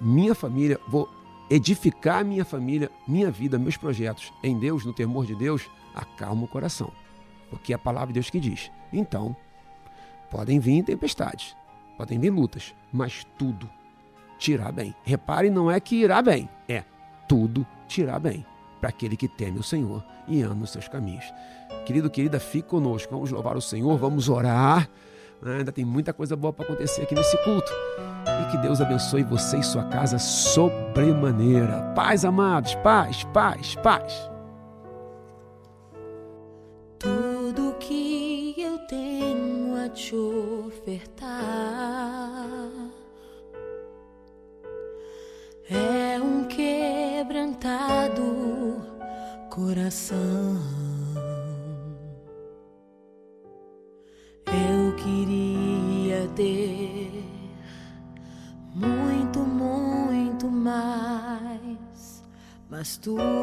minha 0.00 0.34
família, 0.34 0.80
vou 0.88 1.08
edificar 1.48 2.24
minha 2.24 2.44
família, 2.44 2.90
minha 3.06 3.30
vida, 3.30 3.58
meus 3.58 3.76
projetos 3.76 4.32
em 4.42 4.58
Deus, 4.58 4.84
no 4.84 4.92
temor 4.92 5.26
de 5.26 5.34
Deus? 5.34 5.70
Acalma 5.94 6.44
o 6.44 6.48
coração. 6.48 6.90
porque 7.50 7.72
é 7.72 7.76
a 7.76 7.78
palavra 7.78 8.08
de 8.08 8.14
Deus 8.14 8.30
que 8.30 8.40
diz. 8.40 8.70
Então, 8.90 9.36
podem 10.30 10.58
vir 10.58 10.82
tempestades, 10.82 11.54
podem 11.98 12.18
vir 12.18 12.30
lutas, 12.30 12.74
mas 12.90 13.26
tudo 13.36 13.68
irá 14.48 14.72
bem. 14.72 14.94
Repare, 15.04 15.50
não 15.50 15.70
é 15.70 15.78
que 15.78 15.96
irá 15.96 16.22
bem, 16.22 16.48
é 16.66 16.82
tudo 17.28 17.66
irá 17.96 18.18
bem 18.18 18.44
para 18.82 18.90
aquele 18.90 19.16
que 19.16 19.28
teme 19.28 19.60
o 19.60 19.62
Senhor 19.62 20.04
e 20.26 20.42
anda 20.42 20.56
nos 20.56 20.70
seus 20.70 20.88
caminhos. 20.88 21.24
Querido, 21.86 22.10
querida, 22.10 22.40
fique 22.40 22.68
conosco. 22.68 23.14
Vamos 23.14 23.30
louvar 23.30 23.56
o 23.56 23.60
Senhor, 23.62 23.96
vamos 23.96 24.28
orar. 24.28 24.90
Né? 25.40 25.58
Ainda 25.58 25.70
tem 25.70 25.84
muita 25.84 26.12
coisa 26.12 26.34
boa 26.34 26.52
para 26.52 26.64
acontecer 26.64 27.02
aqui 27.02 27.14
nesse 27.14 27.36
culto. 27.44 27.72
E 28.26 28.50
que 28.50 28.58
Deus 28.58 28.80
abençoe 28.80 29.22
você 29.22 29.58
e 29.58 29.62
sua 29.62 29.84
casa 29.84 30.18
sobremaneira. 30.18 31.92
Paz, 31.94 32.24
amados, 32.24 32.74
paz, 32.76 33.22
paz, 33.32 33.76
paz. 33.76 34.28
Tudo 36.98 37.76
que 37.78 38.56
eu 38.58 38.78
tenho 38.88 39.76
a 39.76 39.88
te 39.90 40.16
ofertar 40.16 41.91
coração. 49.92 50.56
Eu 54.46 54.96
queria 54.96 56.28
ter 56.34 57.24
muito, 58.74 59.40
muito 59.40 60.48
mais, 60.48 62.24
mas 62.70 62.96
tudo 62.96 63.41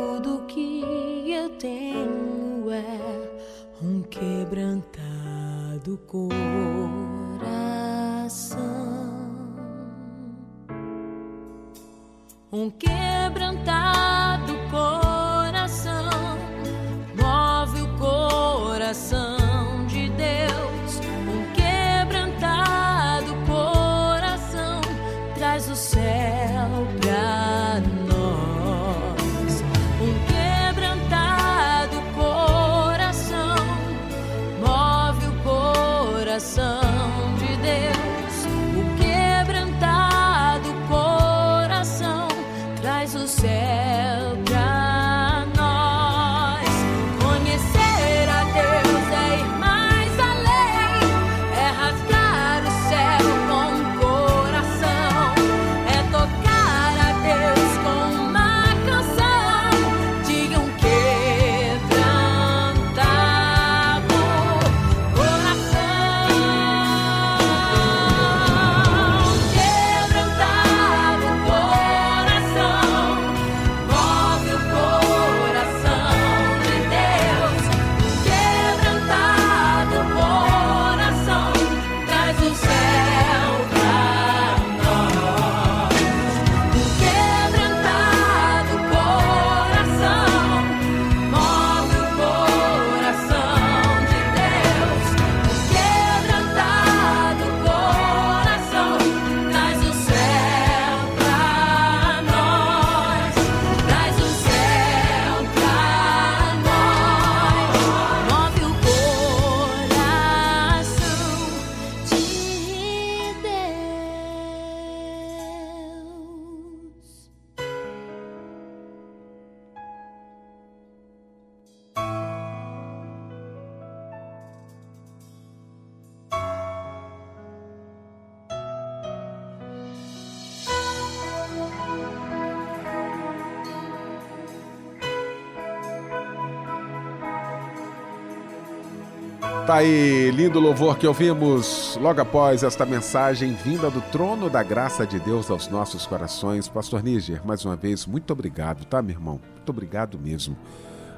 Tá 139.70 139.76
aí, 139.76 140.32
lindo 140.32 140.60
louvor 140.60 140.98
que 140.98 141.06
ouvimos 141.06 141.96
logo 142.02 142.20
após 142.20 142.64
esta 142.64 142.88
mensagem 142.88 143.54
vinda 143.54 143.88
do 143.92 144.02
trono 144.02 144.50
da 144.50 144.64
graça 144.64 145.06
de 145.06 145.20
Deus 145.20 145.52
aos 145.52 145.68
nossos 145.68 146.08
corações. 146.08 146.68
Pastor 146.68 147.04
Níger, 147.04 147.46
mais 147.46 147.64
uma 147.64 147.76
vez, 147.76 148.08
muito 148.08 148.34
obrigado, 148.34 148.84
tá, 148.86 149.00
meu 149.00 149.16
irmão? 149.16 149.40
Muito 149.54 149.70
obrigado 149.70 150.18
mesmo. 150.18 150.58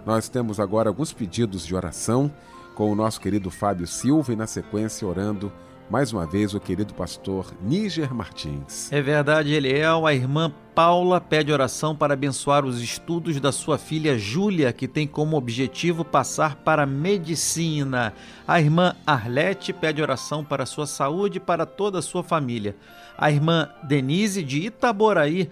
Nós 0.06 0.28
temos 0.28 0.60
agora 0.60 0.90
alguns 0.90 1.14
pedidos 1.14 1.66
de 1.66 1.74
oração 1.74 2.30
com 2.76 2.92
o 2.92 2.96
nosso 2.96 3.22
querido 3.22 3.50
Fábio 3.50 3.88
Silva 3.88 4.34
e, 4.34 4.36
na 4.36 4.48
sequência, 4.48 5.08
orando 5.08 5.50
mais 5.92 6.14
uma 6.14 6.26
vez 6.26 6.54
o 6.54 6.60
querido 6.60 6.94
pastor 6.94 7.54
Níger 7.62 8.14
Martins. 8.14 8.90
É 8.94 9.02
verdade, 9.02 9.54
Eliel. 9.54 10.08
A 10.08 10.14
irmã 10.14 10.50
Paula 10.74 11.20
pede 11.20 11.52
oração 11.52 11.94
para 11.94 12.14
abençoar 12.14 12.64
os 12.64 12.82
estudos 12.82 13.42
da 13.42 13.52
sua 13.52 13.78
filha 13.78 14.18
Júlia, 14.18 14.72
que 14.72 14.88
tem 14.88 15.06
como 15.06 15.36
objetivo 15.36 16.06
passar 16.06 16.56
para 16.56 16.86
medicina. 16.86 18.14
A 18.48 18.62
irmã 18.62 18.96
Arlete 19.06 19.74
pede 19.74 20.02
oração 20.02 20.46
para 20.46 20.66
sua 20.66 20.88
saúde 20.88 21.40
e 21.40 21.42
para 21.42 21.66
toda 21.66 22.00
a 22.00 22.02
sua 22.02 22.24
família. 22.24 22.74
A 23.18 23.30
irmã 23.30 23.68
Denise 23.84 24.44
de 24.44 24.60
Itaboraí, 24.68 25.50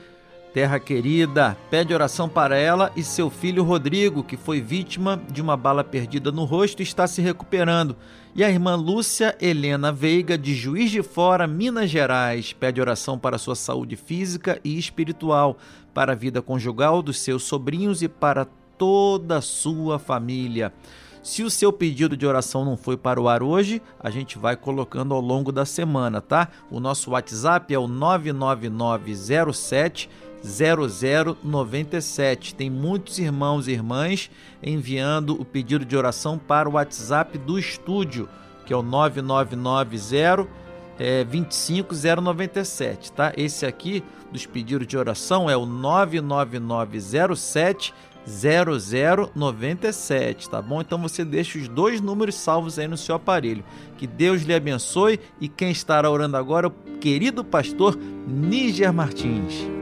terra 0.53 0.79
querida, 0.79 1.57
pede 1.69 1.93
oração 1.93 2.27
para 2.27 2.57
ela 2.57 2.91
e 2.95 3.03
seu 3.03 3.29
filho 3.29 3.63
Rodrigo, 3.63 4.23
que 4.23 4.35
foi 4.35 4.59
vítima 4.59 5.21
de 5.29 5.41
uma 5.41 5.55
bala 5.55 5.83
perdida 5.83 6.31
no 6.31 6.43
rosto 6.43 6.81
e 6.81 6.83
está 6.83 7.07
se 7.07 7.21
recuperando. 7.21 7.95
E 8.35 8.43
a 8.43 8.49
irmã 8.49 8.75
Lúcia 8.75 9.35
Helena 9.39 9.91
Veiga, 9.91 10.37
de 10.37 10.53
Juiz 10.53 10.91
de 10.91 11.01
Fora, 11.01 11.47
Minas 11.47 11.89
Gerais, 11.89 12.53
pede 12.53 12.81
oração 12.81 13.17
para 13.17 13.37
sua 13.37 13.55
saúde 13.55 13.95
física 13.95 14.59
e 14.63 14.77
espiritual, 14.77 15.57
para 15.93 16.13
a 16.13 16.15
vida 16.15 16.41
conjugal 16.41 17.01
dos 17.01 17.19
seus 17.19 17.43
sobrinhos 17.43 18.01
e 18.01 18.07
para 18.07 18.47
toda 18.77 19.37
a 19.37 19.41
sua 19.41 19.99
família. 19.99 20.73
Se 21.21 21.43
o 21.43 21.49
seu 21.49 21.73
pedido 21.73 22.15
de 22.15 22.25
oração 22.25 22.63
não 22.63 22.77
foi 22.77 22.95
para 22.95 23.19
o 23.19 23.27
ar 23.27 23.43
hoje, 23.43 23.81
a 23.99 24.09
gente 24.09 24.37
vai 24.37 24.55
colocando 24.55 25.13
ao 25.13 25.19
longo 25.19 25.51
da 25.51 25.65
semana, 25.65 26.21
tá? 26.21 26.47
O 26.71 26.79
nosso 26.79 27.11
WhatsApp 27.11 27.73
é 27.73 27.77
o 27.77 27.87
99907 27.87 30.09
0097. 30.43 32.55
Tem 32.55 32.69
muitos 32.69 33.19
irmãos 33.19 33.67
e 33.67 33.71
irmãs 33.71 34.31
enviando 34.61 35.39
o 35.39 35.45
pedido 35.45 35.85
de 35.85 35.97
oração 35.97 36.37
para 36.37 36.69
o 36.69 36.73
WhatsApp 36.73 37.37
do 37.37 37.57
estúdio, 37.59 38.27
que 38.65 38.73
é 38.73 38.75
o 38.75 38.81
9990 38.81 40.59
é, 40.99 41.23
25097, 41.23 43.13
tá? 43.13 43.31
Esse 43.37 43.65
aqui 43.65 44.03
dos 44.31 44.45
pedidos 44.45 44.85
de 44.85 44.95
oração 44.97 45.49
é 45.49 45.55
o 45.55 45.65
99907 45.65 47.93
0097, 48.27 50.49
tá 50.49 50.61
bom? 50.61 50.81
Então 50.81 51.01
você 51.01 51.23
deixa 51.25 51.57
os 51.57 51.69
dois 51.69 52.01
números 52.01 52.35
salvos 52.35 52.77
aí 52.77 52.87
no 52.87 52.97
seu 52.97 53.15
aparelho. 53.15 53.63
Que 53.97 54.05
Deus 54.05 54.43
lhe 54.43 54.53
abençoe 54.53 55.19
e 55.39 55.47
quem 55.47 55.71
estará 55.71 56.11
orando 56.11 56.37
agora 56.37 56.67
é 56.67 56.69
o 56.69 56.73
querido 56.99 57.43
pastor 57.43 57.97
Níger 58.27 58.93
Martins. 58.93 59.78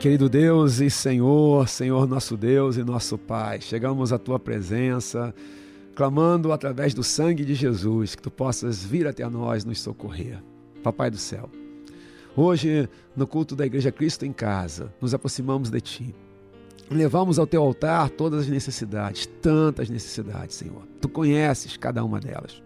Querido 0.00 0.28
Deus 0.28 0.78
e 0.78 0.88
Senhor, 0.88 1.68
Senhor 1.68 2.06
nosso 2.06 2.36
Deus 2.36 2.76
e 2.76 2.84
nosso 2.84 3.18
Pai, 3.18 3.60
chegamos 3.60 4.12
à 4.12 4.18
tua 4.18 4.38
presença, 4.38 5.34
clamando 5.96 6.52
através 6.52 6.94
do 6.94 7.02
sangue 7.02 7.44
de 7.44 7.52
Jesus 7.52 8.14
que 8.14 8.22
tu 8.22 8.30
possas 8.30 8.84
vir 8.84 9.08
até 9.08 9.28
nós 9.28 9.64
nos 9.64 9.80
socorrer. 9.80 10.40
Papai 10.84 11.10
do 11.10 11.16
céu, 11.16 11.50
hoje 12.36 12.88
no 13.16 13.26
culto 13.26 13.56
da 13.56 13.66
Igreja 13.66 13.90
Cristo 13.90 14.24
em 14.24 14.32
Casa, 14.32 14.94
nos 15.00 15.14
aproximamos 15.14 15.68
de 15.68 15.80
ti. 15.80 16.14
Levamos 16.88 17.36
ao 17.36 17.46
teu 17.46 17.60
altar 17.60 18.08
todas 18.08 18.42
as 18.42 18.46
necessidades, 18.48 19.26
tantas 19.42 19.90
necessidades, 19.90 20.54
Senhor. 20.54 20.86
Tu 21.00 21.08
conheces 21.08 21.76
cada 21.76 22.04
uma 22.04 22.20
delas. 22.20 22.62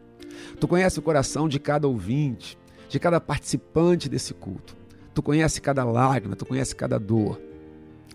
Tu 0.60 0.68
conheces 0.68 0.98
o 0.98 1.02
coração 1.02 1.48
de 1.48 1.58
cada 1.58 1.88
ouvinte, 1.88 2.58
de 2.90 3.00
cada 3.00 3.18
participante 3.18 4.06
desse 4.06 4.34
culto. 4.34 4.81
Tu 5.14 5.22
conheces 5.22 5.58
cada 5.58 5.84
lágrima, 5.84 6.36
tu 6.36 6.46
conheces 6.46 6.72
cada 6.72 6.98
dor. 6.98 7.40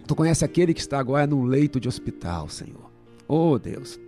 Tu 0.06 0.16
conheces 0.16 0.44
aquele 0.44 0.74
que 0.74 0.80
está 0.80 1.00
agora 1.00 1.28
num 1.28 1.44
leito 1.44 1.80
de 1.80 1.88
hospital, 1.88 2.50
Senhor. 2.50 2.90
Oh, 3.28 3.60
Deus. 3.60 4.00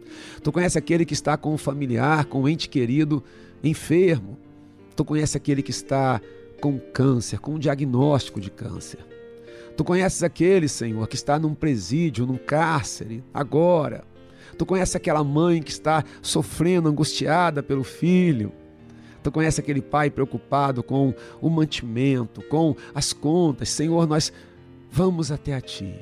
Tu 0.42 0.52
conheces 0.52 0.78
aquele 0.78 1.06
que 1.06 1.14
está 1.14 1.38
com 1.38 1.54
um 1.54 1.58
familiar, 1.58 2.26
com 2.26 2.42
um 2.42 2.48
ente 2.48 2.70
querido 2.70 3.24
enfermo. 3.64 4.38
Tu 4.96 5.04
conheces 5.04 5.36
aquele 5.36 5.62
que 5.62 5.72
está 5.72 6.22
com 6.62 6.80
câncer, 6.80 7.40
com 7.40 7.56
um 7.56 7.60
diagnóstico 7.60 8.40
de 8.40 8.50
câncer. 8.50 9.00
Tu 9.76 9.84
conheces 9.84 10.24
aquele, 10.24 10.68
Senhor, 10.68 11.08
que 11.08 11.16
está 11.16 11.40
num 11.40 11.54
presídio, 11.54 12.26
num 12.26 12.38
cárcere, 12.38 13.24
agora. 13.34 14.04
Tu 14.58 14.66
conheces 14.66 14.96
aquela 14.96 15.24
mãe 15.24 15.62
que 15.62 15.72
está 15.72 16.04
sofrendo, 16.22 16.90
angustiada 16.90 17.64
pelo 17.64 17.84
filho. 17.84 18.52
Tu 19.22 19.32
conheces 19.32 19.60
aquele 19.60 19.82
pai 19.82 20.10
preocupado 20.10 20.82
com 20.82 21.14
o 21.42 21.50
mantimento, 21.50 22.42
com 22.44 22.76
as 22.94 23.14
contas. 23.14 23.70
Senhor, 23.70 24.08
nós 24.08 24.32
vamos 24.92 25.32
até 25.32 25.54
a 25.54 25.62
Ti, 25.62 25.94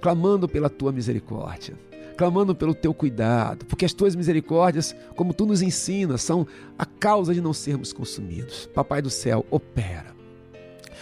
clamando 0.00 0.48
pela 0.48 0.68
Tua 0.68 0.92
misericórdia, 0.92 1.74
clamando 2.16 2.54
pelo 2.54 2.74
Teu 2.74 2.92
cuidado, 2.92 3.64
porque 3.66 3.84
as 3.84 3.92
Tuas 3.92 4.16
misericórdias, 4.16 4.94
como 5.16 5.34
Tu 5.34 5.46
nos 5.46 5.62
ensinas, 5.62 6.22
são 6.22 6.46
a 6.78 6.84
causa 6.84 7.32
de 7.32 7.40
não 7.40 7.52
sermos 7.52 7.92
consumidos. 7.92 8.68
Papai 8.74 9.00
do 9.00 9.10
céu, 9.10 9.46
opera. 9.50 10.16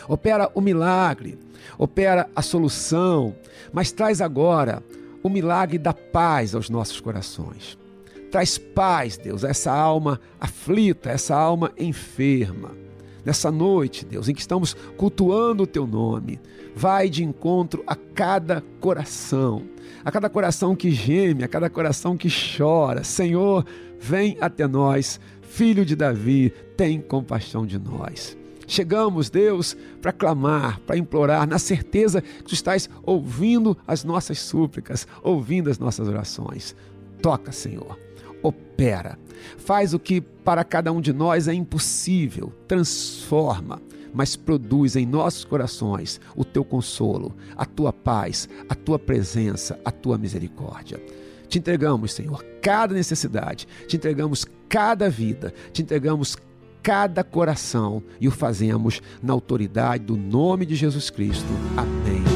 Opera 0.08 0.50
o 0.54 0.60
milagre, 0.60 1.38
opera 1.78 2.28
a 2.36 2.42
solução, 2.42 3.34
mas 3.72 3.90
traz 3.90 4.20
agora 4.20 4.82
o 5.22 5.28
milagre 5.28 5.78
da 5.78 5.92
paz 5.92 6.54
aos 6.54 6.70
nossos 6.70 7.00
corações. 7.00 7.76
Traz 8.36 8.58
paz, 8.58 9.16
Deus, 9.16 9.46
a 9.46 9.48
essa 9.48 9.72
alma 9.72 10.20
aflita, 10.38 11.08
essa 11.08 11.34
alma 11.34 11.72
enferma. 11.78 12.72
Nessa 13.24 13.50
noite, 13.50 14.04
Deus, 14.04 14.28
em 14.28 14.34
que 14.34 14.42
estamos 14.42 14.76
cultuando 14.98 15.62
o 15.62 15.66
teu 15.66 15.86
nome, 15.86 16.38
vai 16.74 17.08
de 17.08 17.24
encontro 17.24 17.82
a 17.86 17.96
cada 17.96 18.62
coração, 18.78 19.62
a 20.04 20.12
cada 20.12 20.28
coração 20.28 20.76
que 20.76 20.90
geme, 20.90 21.44
a 21.44 21.48
cada 21.48 21.70
coração 21.70 22.14
que 22.14 22.28
chora. 22.28 23.02
Senhor, 23.02 23.64
vem 23.98 24.36
até 24.38 24.68
nós, 24.68 25.18
filho 25.40 25.82
de 25.82 25.96
Davi, 25.96 26.52
tem 26.76 27.00
compaixão 27.00 27.64
de 27.64 27.78
nós. 27.78 28.36
Chegamos, 28.66 29.30
Deus, 29.30 29.74
para 30.02 30.12
clamar, 30.12 30.78
para 30.80 30.98
implorar, 30.98 31.48
na 31.48 31.58
certeza 31.58 32.20
que 32.20 32.44
tu 32.44 32.52
estás 32.52 32.86
ouvindo 33.02 33.74
as 33.86 34.04
nossas 34.04 34.38
súplicas, 34.40 35.08
ouvindo 35.22 35.70
as 35.70 35.78
nossas 35.78 36.06
orações. 36.06 36.76
Toca, 37.22 37.50
Senhor 37.50 38.04
opera. 38.46 39.18
Faz 39.58 39.94
o 39.94 39.98
que 39.98 40.20
para 40.20 40.64
cada 40.64 40.92
um 40.92 41.00
de 41.00 41.12
nós 41.12 41.48
é 41.48 41.54
impossível, 41.54 42.52
transforma, 42.66 43.80
mas 44.14 44.36
produz 44.36 44.96
em 44.96 45.04
nossos 45.04 45.44
corações 45.44 46.20
o 46.34 46.44
teu 46.44 46.64
consolo, 46.64 47.36
a 47.56 47.66
tua 47.66 47.92
paz, 47.92 48.48
a 48.68 48.74
tua 48.74 48.98
presença, 48.98 49.78
a 49.84 49.90
tua 49.90 50.16
misericórdia. 50.16 51.00
Te 51.48 51.58
entregamos, 51.58 52.12
Senhor, 52.12 52.44
cada 52.62 52.94
necessidade, 52.94 53.68
te 53.86 53.96
entregamos 53.96 54.46
cada 54.68 55.08
vida, 55.08 55.52
te 55.72 55.82
entregamos 55.82 56.36
cada 56.82 57.24
coração 57.24 58.02
e 58.20 58.28
o 58.28 58.30
fazemos 58.30 59.02
na 59.22 59.32
autoridade 59.32 60.04
do 60.04 60.16
nome 60.16 60.64
de 60.64 60.76
Jesus 60.76 61.10
Cristo. 61.10 61.48
Amém. 61.76 62.35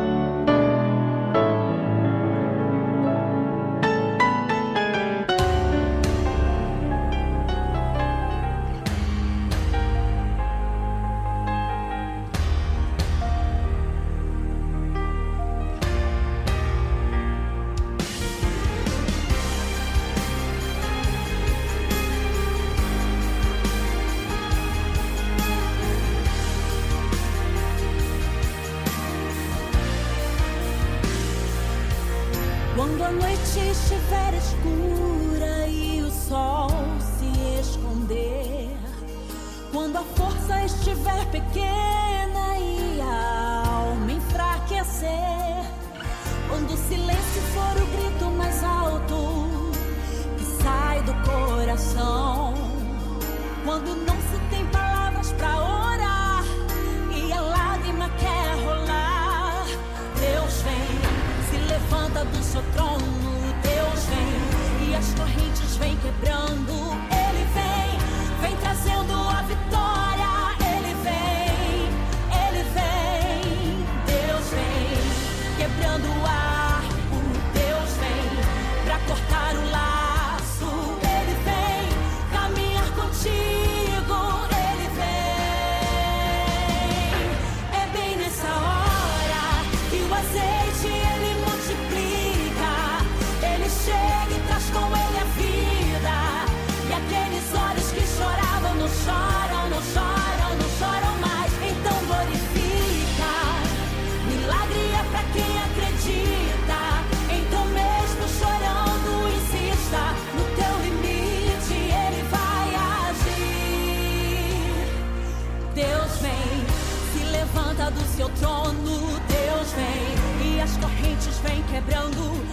Quebrando. 121.71 122.50